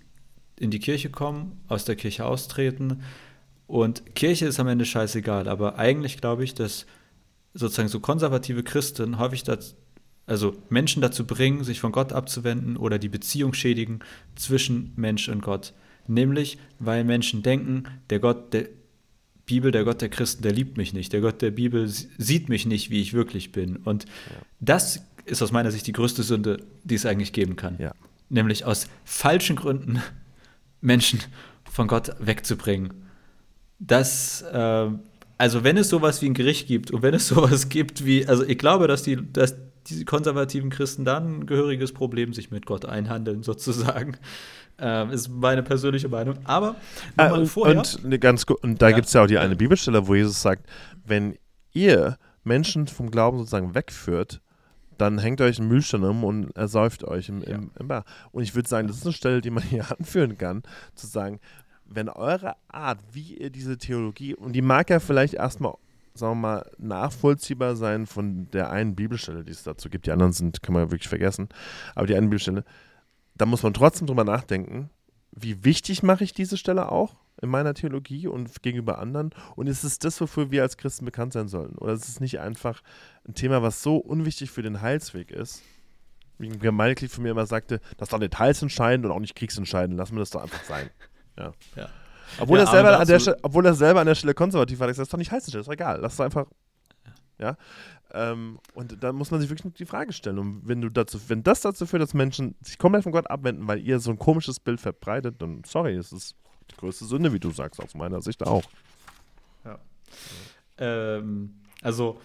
[0.60, 3.04] in die Kirche kommen, aus der Kirche austreten.
[3.68, 6.88] Und Kirche ist am Ende scheißegal, aber eigentlich glaube ich, dass
[7.54, 9.76] sozusagen so konservative Christen häufig das,
[10.26, 14.00] also Menschen dazu bringen, sich von Gott abzuwenden oder die Beziehung schädigen
[14.36, 15.74] zwischen Mensch und Gott.
[16.08, 18.70] Nämlich, weil Menschen denken, der Gott der
[19.48, 21.14] Bibel, der Gott der Christen, der liebt mich nicht.
[21.14, 23.78] Der Gott der Bibel sieht mich nicht, wie ich wirklich bin.
[23.78, 24.12] Und ja.
[24.60, 27.78] das ist aus meiner Sicht die größte Sünde, die es eigentlich geben kann.
[27.80, 27.94] Ja.
[28.30, 30.02] Nämlich aus falschen Gründen
[30.82, 31.22] Menschen
[31.72, 32.94] von Gott wegzubringen.
[33.80, 34.90] Das, äh,
[35.38, 38.44] also wenn es sowas wie ein Gericht gibt und wenn es sowas gibt wie, also
[38.44, 39.56] ich glaube, dass die, dass
[39.88, 44.18] die konservativen Christen dann ein gehöriges Problem sich mit Gott einhandeln, sozusagen.
[44.80, 46.38] Ähm, ist meine persönliche Meinung.
[46.44, 46.76] Aber
[47.18, 47.78] äh, und, vorher.
[47.78, 48.96] Und, ganz, und da ja.
[48.96, 50.68] gibt es ja auch die eine Bibelstelle, wo Jesus sagt,
[51.06, 51.38] wenn
[51.74, 54.42] ihr Menschen vom Glauben sozusagen wegführt,
[54.98, 58.04] dann hängt euch ein Mühlstein um und ersäuft euch im, im, im Bar.
[58.32, 60.64] Und ich würde sagen, das ist eine Stelle, die man hier anführen kann,
[60.96, 61.40] zu sagen,
[61.86, 65.76] wenn eure Art, wie ihr diese Theologie, und die mag ja vielleicht erstmal,
[66.14, 70.06] sagen wir mal, nachvollziehbar sein von der einen Bibelstelle, die es dazu gibt.
[70.06, 71.48] Die anderen sind, kann man wirklich vergessen.
[71.96, 72.64] Aber die eine Bibelstelle,
[73.38, 74.90] da muss man trotzdem drüber nachdenken,
[75.32, 79.30] wie wichtig mache ich diese Stelle auch in meiner Theologie und gegenüber anderen?
[79.56, 81.78] Und ist es das, wofür wir als Christen bekannt sein sollten?
[81.78, 82.82] Oder ist es nicht einfach
[83.28, 85.62] ein Thema, was so unwichtig für den Heilsweg ist?
[86.40, 89.36] Wie ein Gemeindeglied von mir immer sagte, das ist doch nicht heilsentscheidend und auch nicht
[89.36, 90.90] kriegsentscheidend, lassen wir das doch einfach sein.
[91.38, 91.52] Ja.
[91.76, 91.90] ja.
[92.40, 94.88] Obwohl, ja, er selber an der Stelle, obwohl er selber an der Stelle konservativ war,
[94.88, 96.48] das ist doch nicht heilsentscheidend, ist doch egal, lass es einfach.
[97.40, 97.56] Ja.
[98.14, 100.40] Ähm, und da muss man sich wirklich die Frage stellen.
[100.40, 103.68] Und wenn du dazu, wenn das dazu führt, dass Menschen sich komplett von Gott abwenden,
[103.68, 106.36] weil ihr so ein komisches Bild verbreitet, dann sorry, es ist
[106.72, 108.64] die größte Sünde, wie du sagst, aus meiner Sicht auch.
[109.66, 109.80] Ja.
[110.78, 112.20] Ähm, also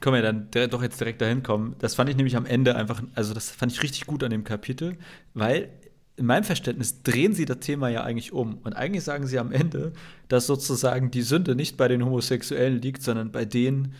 [0.00, 1.76] können wir dann doch jetzt direkt dahin kommen.
[1.78, 4.44] Das fand ich nämlich am Ende einfach, also das fand ich richtig gut an dem
[4.44, 4.96] Kapitel,
[5.32, 5.70] weil
[6.16, 8.58] in meinem Verständnis drehen sie das Thema ja eigentlich um.
[8.58, 9.92] Und eigentlich sagen sie am Ende,
[10.28, 13.94] dass sozusagen die Sünde nicht bei den Homosexuellen liegt, sondern bei denen,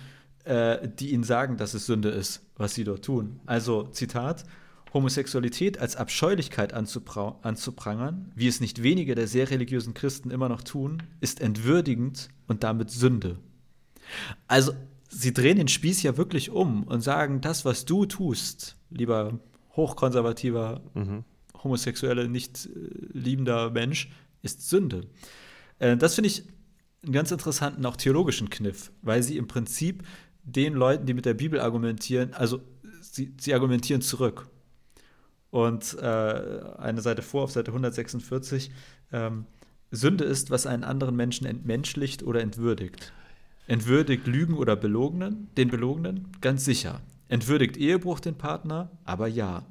[0.45, 3.41] äh, die ihnen sagen, dass es Sünde ist, was sie dort tun.
[3.47, 4.45] Also, Zitat,
[4.93, 11.03] Homosexualität als Abscheulichkeit anzuprangern, wie es nicht wenige der sehr religiösen Christen immer noch tun,
[11.21, 13.39] ist entwürdigend und damit Sünde.
[14.47, 14.73] Also,
[15.09, 19.41] sie drehen den Spieß ja wirklich um und sagen, das, was du tust, lieber
[19.77, 21.25] hochkonservativer, mhm.
[21.63, 22.71] homosexuelle, nicht äh,
[23.13, 24.11] liebender Mensch,
[24.43, 25.07] ist Sünde.
[25.79, 26.45] Äh, das finde ich
[27.03, 30.05] einen ganz interessanten, auch theologischen Kniff, weil sie im Prinzip
[30.45, 32.61] den Leuten, die mit der Bibel argumentieren, also
[33.01, 34.47] sie, sie argumentieren zurück.
[35.51, 38.71] Und äh, eine Seite vor, auf Seite 146,
[39.13, 39.47] ähm,
[39.91, 43.13] Sünde ist, was einen anderen Menschen entmenschlicht oder entwürdigt.
[43.67, 46.29] Entwürdigt Lügen oder Belogenen, den Belogenen?
[46.41, 47.01] Ganz sicher.
[47.29, 48.91] Entwürdigt Ehebruch den Partner?
[49.05, 49.65] Aber ja.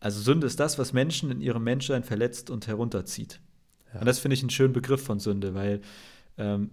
[0.00, 3.40] Also Sünde ist das, was Menschen in ihrem Menschsein verletzt und herunterzieht.
[3.92, 4.00] Ja.
[4.00, 5.80] Und das finde ich einen schönen Begriff von Sünde, weil
[6.38, 6.70] ähm,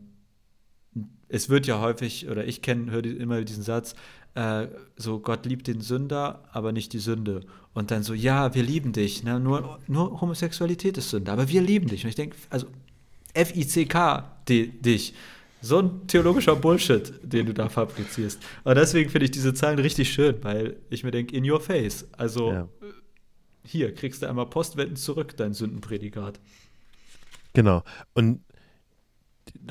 [1.29, 3.95] es wird ja häufig, oder ich kenne, höre immer diesen Satz,
[4.35, 7.41] äh, so Gott liebt den Sünder, aber nicht die Sünde.
[7.73, 9.39] Und dann so, ja, wir lieben dich, ne?
[9.39, 12.03] nur, nur Homosexualität ist Sünde, aber wir lieben dich.
[12.03, 12.67] Und ich denke, also
[13.33, 15.13] F-I-C-K, dich.
[15.61, 18.41] So ein theologischer Bullshit, den du da fabrizierst.
[18.63, 22.07] Und deswegen finde ich diese Zahlen richtig schön, weil ich mir denke, in your face.
[22.17, 22.67] Also ja.
[23.63, 26.39] hier kriegst du einmal postwendend zurück, dein Sündenprädikat.
[27.53, 27.83] Genau.
[28.13, 28.41] Und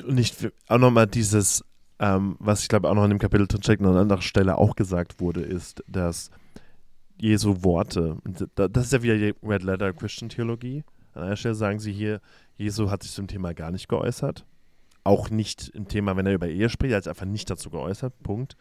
[0.05, 0.33] und ich
[0.67, 1.63] auch nochmal dieses,
[1.99, 4.75] ähm, was ich glaube auch noch in dem Kapitel drin steckt, an anderer Stelle auch
[4.75, 6.31] gesagt wurde, ist, dass
[7.19, 8.17] Jesu Worte,
[8.55, 10.83] das ist ja wieder die Red Letter Christian Theologie.
[11.13, 12.19] An einer Stelle sagen sie hier,
[12.57, 14.45] Jesu hat sich zum Thema gar nicht geäußert.
[15.03, 17.69] Auch nicht im Thema, wenn er über Ehe spricht, er hat sich einfach nicht dazu
[17.69, 18.13] geäußert.
[18.23, 18.55] Punkt.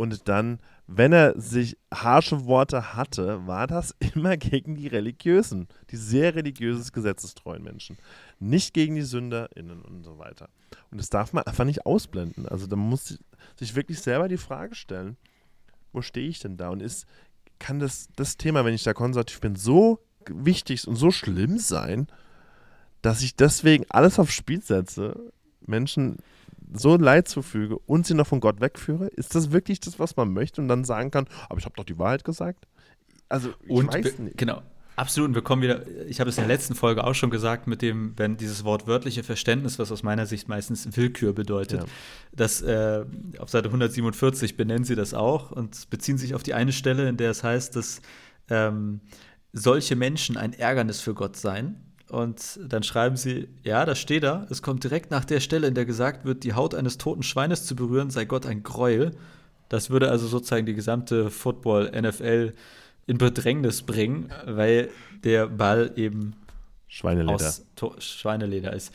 [0.00, 5.96] Und dann, wenn er sich harsche Worte hatte, war das immer gegen die Religiösen, die
[5.96, 7.98] sehr religiöses, gesetzestreuen Menschen.
[8.38, 10.48] Nicht gegen die SünderInnen und so weiter.
[10.90, 12.48] Und das darf man einfach nicht ausblenden.
[12.48, 13.18] Also da muss
[13.56, 15.18] sich wirklich selber die Frage stellen,
[15.92, 16.70] wo stehe ich denn da?
[16.70, 17.04] Und ist,
[17.58, 22.06] kann das, das Thema, wenn ich da konservativ bin, so wichtig und so schlimm sein,
[23.02, 26.16] dass ich deswegen alles aufs Spiel setze, Menschen
[26.72, 29.08] so Leid zufüge und sie noch von Gott wegführe?
[29.08, 31.84] Ist das wirklich das, was man möchte und dann sagen kann, aber ich habe doch
[31.84, 32.66] die Wahrheit gesagt?
[33.28, 34.36] Also, ich und weiß nicht.
[34.36, 34.62] Genau.
[34.96, 37.66] Absolut, und wir kommen wieder, ich habe es in der letzten Folge auch schon gesagt,
[37.66, 41.86] mit dem, wenn dieses wortwörtliche Verständnis, was aus meiner Sicht meistens Willkür bedeutet, ja.
[42.32, 43.06] das äh,
[43.38, 47.16] auf Seite 147 benennen sie das auch und beziehen sich auf die eine Stelle, in
[47.16, 48.02] der es heißt, dass
[48.50, 49.00] ähm,
[49.54, 51.89] solche Menschen ein Ärgernis für Gott seien.
[52.10, 54.46] Und dann schreiben sie, ja, das steht da.
[54.50, 57.64] Es kommt direkt nach der Stelle, in der gesagt wird, die Haut eines toten Schweines
[57.64, 59.12] zu berühren, sei Gott ein Gräuel.
[59.68, 62.54] Das würde also sozusagen die gesamte Football, NFL
[63.06, 64.90] in Bedrängnis bringen, weil
[65.24, 66.34] der Ball eben
[66.88, 67.32] Schweineleder.
[67.32, 67.64] aus
[67.98, 68.92] Schweineleder ist.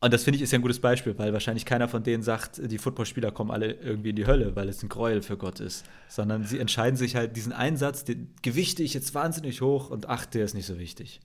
[0.00, 2.60] Und das finde ich ist ja ein gutes Beispiel, weil wahrscheinlich keiner von denen sagt,
[2.70, 5.84] die Footballspieler kommen alle irgendwie in die Hölle, weil es ein Gräuel für Gott ist.
[6.08, 10.26] Sondern sie entscheiden sich halt diesen Einsatz, den gewichte ich jetzt wahnsinnig hoch und ach,
[10.26, 11.20] der ist nicht so wichtig.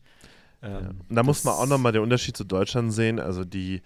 [0.62, 0.92] Ähm, ja.
[1.10, 3.20] Da muss man auch nochmal den Unterschied zu Deutschland sehen.
[3.20, 3.82] Also die,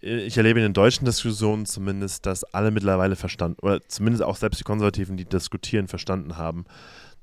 [0.00, 4.60] ich erlebe in den deutschen Diskussionen zumindest, dass alle mittlerweile verstanden, oder zumindest auch selbst
[4.60, 6.66] die Konservativen, die diskutieren, verstanden haben,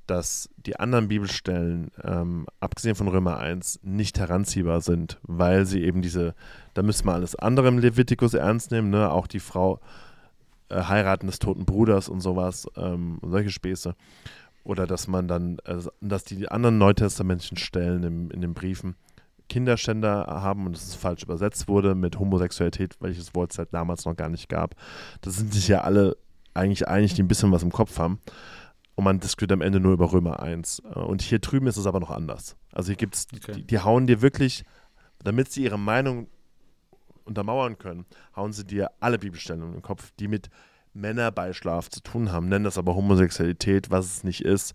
[0.08, 6.02] dass die anderen Bibelstellen, ähm, abgesehen von Römer 1, nicht heranziehbar sind, weil sie eben
[6.02, 6.34] diese,
[6.74, 9.12] da müssen wir alles andere im Levitikus ernst nehmen, ne?
[9.12, 9.80] auch die Frau
[10.70, 13.96] äh, heiraten des toten Bruders und sowas, ähm, und solche Späße.
[14.64, 18.96] Oder dass man dann, äh, dass die anderen neutestamentlichen Stellen im, in den Briefen
[19.50, 24.06] Kinderschänder haben und dass es falsch übersetzt wurde mit Homosexualität, welches Wort es halt damals
[24.06, 24.76] noch gar nicht gab.
[25.20, 26.16] Das sind sich ja alle
[26.54, 28.20] eigentlich einig, die ein bisschen was im Kopf haben.
[28.96, 30.80] Und man diskutiert am Ende nur über Römer 1.
[30.80, 32.56] Und hier drüben ist es aber noch anders.
[32.72, 33.54] Also hier gibt es, okay.
[33.54, 34.64] die, die hauen dir wirklich,
[35.24, 36.28] damit sie ihre Meinung
[37.26, 40.50] untermauern können, hauen sie dir alle Bibelstellen in den Kopf, die mit
[40.94, 44.74] Männerbeischlaf zu tun haben, nennen das aber Homosexualität, was es nicht ist.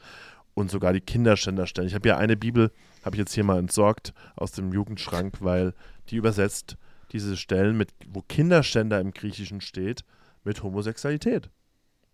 [0.54, 1.88] Und sogar die Kinderschänderstellen.
[1.88, 2.72] Ich habe ja eine Bibel,
[3.04, 5.74] habe ich jetzt hier mal entsorgt aus dem Jugendschrank, weil
[6.08, 6.78] die übersetzt
[7.12, 10.04] diese Stellen, mit, wo Kinderschänder im Griechischen steht,
[10.44, 11.50] mit Homosexualität.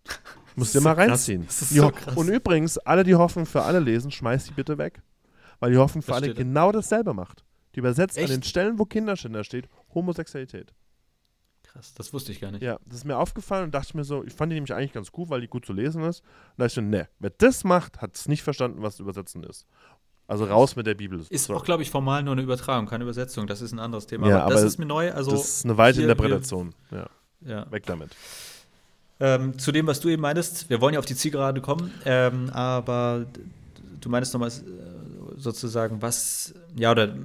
[0.55, 1.45] Musst dir mal reinziehen.
[1.49, 5.01] So und übrigens, alle, die Hoffnung für alle lesen, schmeißt die bitte weg.
[5.59, 7.43] Weil die Hoffnung für alle genau dasselbe macht.
[7.73, 8.29] Die übersetzt Echt?
[8.29, 10.73] an den Stellen, wo Kinderschänder steht, Homosexualität.
[11.73, 12.61] Krass, das wusste ich gar nicht.
[12.61, 15.11] Ja, das ist mir aufgefallen und dachte mir so, ich fand die nämlich eigentlich ganz
[15.11, 16.19] gut, weil die gut zu lesen ist.
[16.19, 19.43] Und da dachte ich so, ne, wer das macht, hat es nicht verstanden, was übersetzen
[19.43, 19.65] ist.
[20.27, 21.19] Also raus mit der Bibel.
[21.29, 21.55] Ist so.
[21.55, 23.47] auch, glaube ich, formal nur eine Übertragung, keine Übersetzung.
[23.47, 24.29] Das ist ein anderes Thema.
[24.29, 25.11] Ja, aber, aber das ist mir neu.
[25.11, 26.73] Also das ist eine weite Interpretation.
[26.91, 27.09] Ja.
[27.41, 27.71] ja.
[27.71, 28.15] Weg damit.
[29.19, 32.49] Ähm, zu dem, was du eben meinst, wir wollen ja auf die Zielgerade kommen, ähm,
[32.51, 33.25] aber
[33.99, 34.51] du meinst nochmal äh,
[35.37, 37.15] sozusagen, was, ja, oder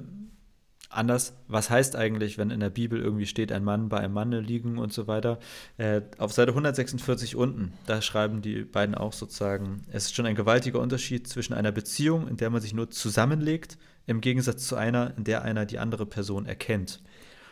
[0.89, 4.41] anders, was heißt eigentlich, wenn in der Bibel irgendwie steht, ein Mann bei einem Manne
[4.41, 5.39] liegen und so weiter.
[5.77, 10.35] Äh, auf Seite 146 unten, da schreiben die beiden auch sozusagen, es ist schon ein
[10.35, 15.13] gewaltiger Unterschied zwischen einer Beziehung, in der man sich nur zusammenlegt, im Gegensatz zu einer,
[15.15, 17.01] in der einer die andere Person erkennt.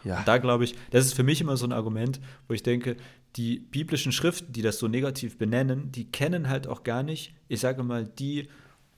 [0.04, 0.20] Ja.
[0.20, 2.98] Und da glaube ich, das ist für mich immer so ein Argument, wo ich denke,
[3.36, 7.60] die biblischen Schriften, die das so negativ benennen, die kennen halt auch gar nicht, ich
[7.60, 8.48] sage mal, die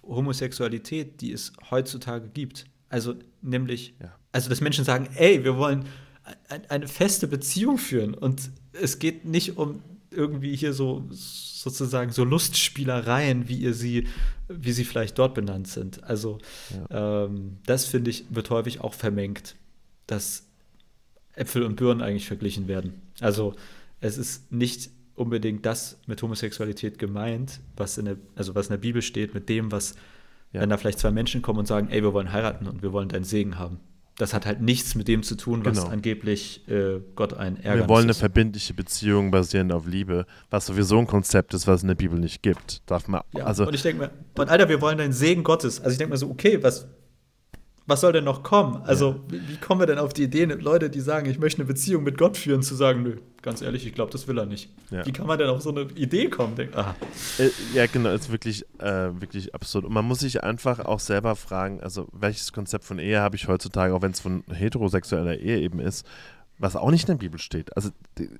[0.04, 2.65] Homosexualität, die es heutzutage gibt.
[2.89, 4.15] Also nämlich, ja.
[4.32, 5.86] also dass Menschen sagen, ey, wir wollen
[6.67, 13.47] eine feste Beziehung führen und es geht nicht um irgendwie hier so sozusagen so Lustspielereien,
[13.47, 14.08] wie ihr sie,
[14.47, 16.04] wie sie vielleicht dort benannt sind.
[16.04, 16.39] Also
[16.89, 17.25] ja.
[17.25, 19.56] ähm, das finde ich wird häufig auch vermengt,
[20.08, 20.47] dass
[21.34, 23.02] Äpfel und Birnen eigentlich verglichen werden.
[23.19, 23.56] Also
[24.02, 28.78] es ist nicht unbedingt das mit Homosexualität gemeint, was in der, also was in der
[28.78, 29.95] Bibel steht, mit dem, was
[30.52, 30.62] ja.
[30.62, 33.10] wenn da vielleicht zwei Menschen kommen und sagen, ey, wir wollen heiraten und wir wollen
[33.10, 33.80] deinen Segen haben.
[34.18, 35.92] Das hat halt nichts mit dem zu tun, was genau.
[35.92, 41.00] angeblich äh, Gott ein Ärgernis Wir wollen eine verbindliche Beziehung basierend auf Liebe, was sowieso
[41.00, 42.82] ein Konzept ist, was es in der Bibel nicht gibt.
[42.90, 45.80] Darf man, ja, also und ich denke mir, und Alter, wir wollen deinen Segen Gottes.
[45.80, 46.90] Also ich denke mir so, okay, was,
[47.89, 48.82] was soll denn noch kommen?
[48.84, 51.67] Also, wie, wie, kommen wir denn auf die Idee, Leute, die sagen, ich möchte eine
[51.67, 54.69] Beziehung mit Gott führen, zu sagen, nö, ganz ehrlich, ich glaube, das will er nicht.
[54.91, 55.06] Ja.
[55.06, 56.56] Wie kann man denn auf so eine Idee kommen?
[56.56, 59.86] Denk, äh, ja, genau, ist wirklich, äh, wirklich absurd.
[59.86, 63.47] Und man muss sich einfach auch selber fragen, also welches Konzept von Ehe habe ich
[63.47, 66.06] heutzutage, auch wenn es von heterosexueller Ehe eben ist,
[66.60, 67.76] was auch nicht in der Bibel steht.
[67.76, 67.89] Also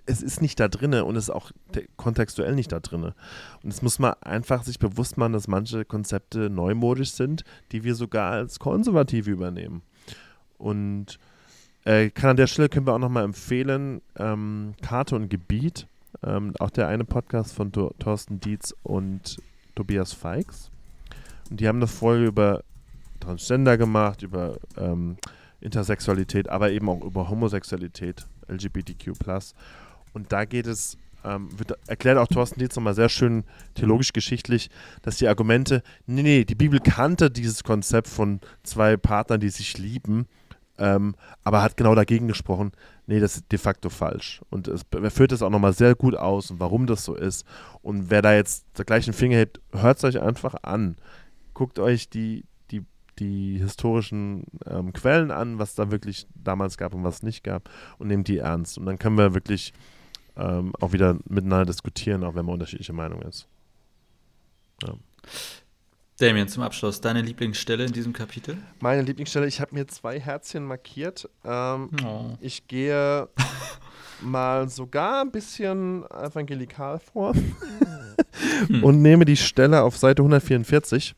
[0.06, 1.52] es ist nicht da drin und es ist auch
[1.96, 3.14] kontextuell nicht da drin.
[3.64, 7.96] Und es muss man einfach sich bewusst machen, dass manche Konzepte neumodisch sind, die wir
[7.96, 9.82] sogar als Konservative übernehmen.
[10.58, 11.18] Und
[11.86, 15.88] äh, kann an der Stelle können wir auch nochmal empfehlen, ähm, Karte und Gebiet,
[16.22, 19.38] ähm, auch der eine Podcast von Tor Thorsten Dietz und
[19.76, 20.70] Tobias Feix.
[21.50, 22.64] Und die haben eine Folge über
[23.22, 25.18] Transgender gemacht, über ähm,
[25.62, 29.14] Intersexualität, aber eben auch über Homosexualität, LGBTQ.
[30.14, 33.44] Und da geht es, ähm, wird erklärt auch Thorsten Dietz nochmal sehr schön
[33.76, 34.70] theologisch-geschichtlich,
[35.02, 39.78] dass die Argumente, nee, nee, die Bibel kannte dieses Konzept von zwei Partnern, die sich
[39.78, 40.28] lieben,
[40.80, 42.72] ähm, aber hat genau dagegen gesprochen,
[43.06, 44.42] nee, das ist de facto falsch.
[44.50, 47.46] Und es, er führt das auch nochmal sehr gut aus und warum das so ist.
[47.82, 50.96] Und wer da jetzt der gleichen Finger hebt, hört es euch einfach an.
[51.54, 52.46] Guckt euch die,
[53.20, 58.08] die historischen ähm, Quellen an, was da wirklich damals gab und was nicht gab und
[58.08, 58.78] nehmt die ernst.
[58.78, 59.74] Und dann können wir wirklich
[60.36, 63.48] ähm, auch wieder miteinander diskutieren, auch wenn man unterschiedliche Meinungen ist.
[64.84, 64.94] Ja.
[66.20, 68.58] Damien, zum Abschluss, deine Lieblingsstelle in diesem Kapitel?
[68.82, 71.30] Meine Lieblingsstelle, ich habe mir zwei Herzchen markiert.
[71.46, 72.38] Ähm, oh.
[72.42, 73.30] Ich gehe
[74.22, 77.36] mal sogar ein bisschen evangelikal vor
[78.68, 78.84] hm.
[78.84, 81.16] und nehme die Stelle auf Seite 144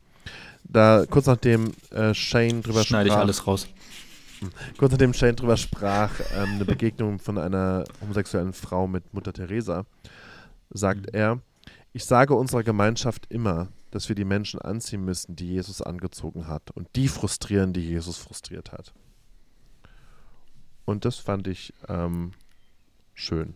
[0.72, 3.18] da kurz nachdem äh, Shane drüber Schneide sprach.
[3.18, 3.68] ich alles raus.
[4.40, 4.50] Hm.
[4.76, 9.84] Kurz nachdem Shane drüber sprach, ähm, eine Begegnung von einer homosexuellen Frau mit Mutter Teresa,
[10.70, 11.18] sagt mhm.
[11.18, 11.40] er:
[11.92, 16.70] Ich sage unserer Gemeinschaft immer, dass wir die Menschen anziehen müssen, die Jesus angezogen hat
[16.72, 18.92] und die frustrieren, die Jesus frustriert hat.
[20.84, 22.32] Und das fand ich ähm,
[23.14, 23.54] schön.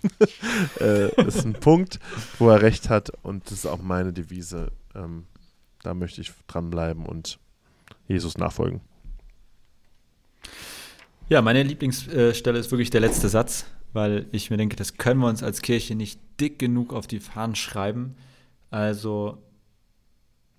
[0.80, 1.98] äh, ist ein Punkt,
[2.38, 4.72] wo er recht hat und das ist auch meine Devise.
[4.94, 5.26] Ähm,
[5.82, 7.38] da möchte ich dranbleiben und
[8.06, 8.80] Jesus nachfolgen.
[11.28, 15.28] Ja, meine Lieblingsstelle ist wirklich der letzte Satz, weil ich mir denke, das können wir
[15.28, 18.16] uns als Kirche nicht dick genug auf die Fahnen schreiben.
[18.70, 19.38] Also,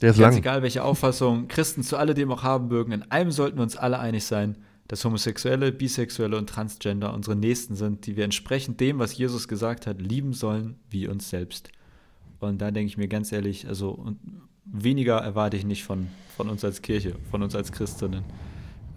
[0.01, 0.41] der ist ganz lang.
[0.41, 3.99] egal welche Auffassung Christen zu alledem auch haben mögen, in einem sollten wir uns alle
[3.99, 4.57] einig sein,
[4.88, 9.88] dass Homosexuelle, Bisexuelle und Transgender unsere Nächsten sind, die wir entsprechend dem, was Jesus gesagt
[9.88, 11.72] hat, lieben sollen wie uns selbst.
[12.39, 14.15] Und da denke ich mir ganz ehrlich, also
[14.66, 18.24] weniger erwarte ich nicht von, von uns als Kirche, von uns als Christinnen.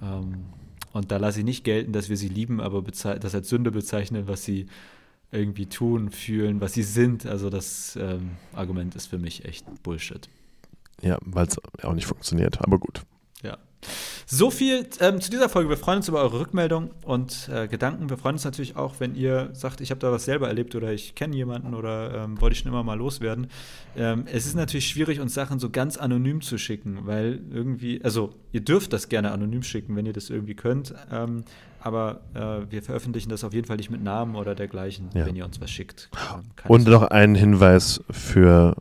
[0.02, 0.44] Ähm,
[0.92, 4.28] und da lasse ich nicht gelten, dass wir sie lieben, aber das als Sünde bezeichnen,
[4.28, 4.66] was sie
[5.32, 7.26] irgendwie tun, fühlen, was sie sind.
[7.26, 10.28] Also das ähm, Argument ist für mich echt Bullshit.
[11.02, 13.02] Ja, weil es auch nicht funktioniert, aber gut.
[14.26, 15.68] So viel ähm, zu dieser Folge.
[15.68, 18.08] Wir freuen uns über eure Rückmeldung und äh, Gedanken.
[18.10, 20.92] Wir freuen uns natürlich auch, wenn ihr sagt, ich habe da was selber erlebt oder
[20.92, 23.48] ich kenne jemanden oder ähm, wollte ich schon immer mal loswerden.
[23.96, 28.34] Ähm, es ist natürlich schwierig, uns Sachen so ganz anonym zu schicken, weil irgendwie, also
[28.52, 30.94] ihr dürft das gerne anonym schicken, wenn ihr das irgendwie könnt.
[31.12, 31.44] Ähm,
[31.80, 35.26] aber äh, wir veröffentlichen das auf jeden Fall nicht mit Namen oder dergleichen, ja.
[35.26, 36.08] wenn ihr uns was schickt.
[36.66, 38.74] Und noch ein Hinweis für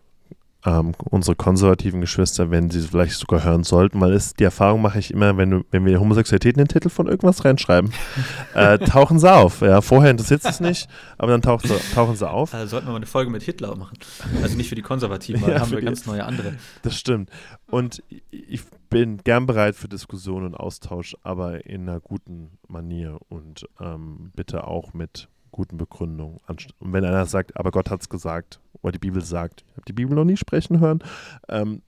[0.66, 5.00] ähm, unsere konservativen Geschwister, wenn sie vielleicht sogar hören sollten, weil es, die Erfahrung mache
[5.00, 7.92] ich immer, wenn, wenn wir Homosexualität in den Titel von irgendwas reinschreiben,
[8.54, 9.62] äh, tauchen sie auf.
[9.62, 12.54] Ja, vorher interessiert es nicht, aber dann tauchen sie, tauchen sie auf.
[12.54, 13.98] Also sollten wir mal eine Folge mit Hitler machen.
[14.42, 16.56] Also nicht für die Konservativen, weil ja, haben wir die, ganz neue andere.
[16.82, 17.30] Das stimmt.
[17.70, 23.68] Und ich bin gern bereit für Diskussion und Austausch, aber in einer guten Manier und
[23.82, 26.40] ähm, bitte auch mit guten Begründungen.
[26.48, 29.86] Und wenn einer sagt, aber Gott hat es gesagt, oder die Bibel sagt, ich habe
[29.88, 31.00] die Bibel noch nie sprechen hören,
[31.48, 31.82] ähm,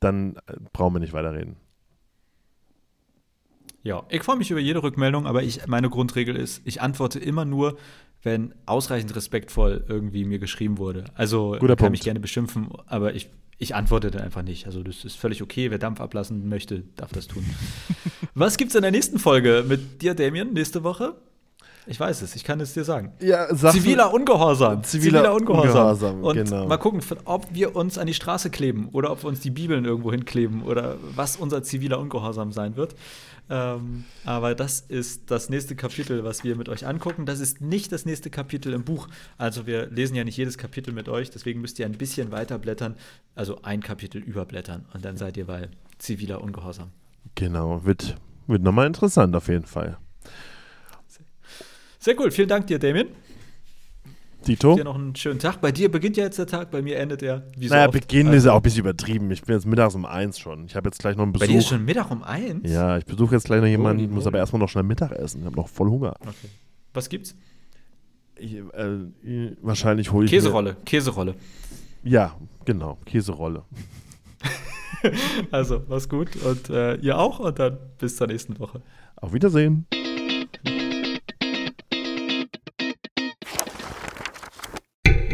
[0.00, 1.56] dann äh, brauchen wir nicht weiterreden.
[3.82, 7.44] Ja, ich freue mich über jede Rückmeldung, aber ich, meine Grundregel ist, ich antworte immer
[7.44, 7.76] nur,
[8.24, 11.04] wenn ausreichend respektvoll irgendwie mir geschrieben wurde.
[11.14, 11.90] Also Guter kann Punkt.
[11.92, 14.66] mich gerne beschimpfen, aber ich, ich antworte dann einfach nicht.
[14.66, 15.70] Also das ist völlig okay.
[15.70, 17.44] Wer Dampf ablassen möchte, darf das tun.
[18.34, 21.14] Was gibt es in der nächsten Folge mit dir, Damien, nächste Woche?
[21.86, 23.12] Ich weiß es, ich kann es dir sagen.
[23.20, 24.82] Ja, ziviler Ungehorsam.
[24.82, 26.16] Ziviler, ziviler Ungehorsam.
[26.16, 26.24] Ungehorsam.
[26.24, 26.66] Und genau.
[26.66, 29.84] mal gucken, ob wir uns an die Straße kleben oder ob wir uns die Bibeln
[29.84, 32.96] irgendwo hinkleben oder was unser ziviler Ungehorsam sein wird.
[33.48, 37.26] Ähm, aber das ist das nächste Kapitel, was wir mit euch angucken.
[37.26, 39.06] Das ist nicht das nächste Kapitel im Buch.
[39.38, 42.58] Also wir lesen ja nicht jedes Kapitel mit euch, deswegen müsst ihr ein bisschen weiter
[42.58, 42.96] blättern,
[43.36, 45.68] also ein Kapitel überblättern und dann seid ihr bei
[45.98, 46.90] ziviler Ungehorsam.
[47.36, 48.16] Genau, wird,
[48.48, 49.96] wird nochmal interessant auf jeden Fall.
[52.06, 53.08] Sehr cool, vielen Dank dir, Damien.
[54.46, 54.76] Dito.
[54.76, 55.60] Dir noch einen schönen Tag.
[55.60, 57.42] Bei dir beginnt ja jetzt der Tag, bei mir endet er.
[57.58, 58.38] Wie so naja, Beginn also.
[58.38, 59.28] ist ja auch ein bisschen übertrieben.
[59.32, 60.66] Ich bin jetzt mittags um eins schon.
[60.66, 61.48] Ich habe jetzt gleich noch einen Besuch.
[61.48, 62.70] Bei dir ist schon Mittag um eins?
[62.70, 65.40] Ja, ich besuche jetzt gleich noch jemanden, oh, muss aber erstmal noch schnell Mittag essen.
[65.40, 66.14] Ich habe noch voll Hunger.
[66.20, 66.48] Okay.
[66.94, 67.34] Was gibt's?
[68.36, 70.30] Ich, äh, wahrscheinlich hole ich.
[70.30, 71.34] Käserolle, mir Käserolle.
[72.04, 73.64] Ja, genau, Käserolle.
[75.50, 78.80] also, mach's gut und äh, ihr auch und dann bis zur nächsten Woche.
[79.16, 79.86] Auf Wiedersehen.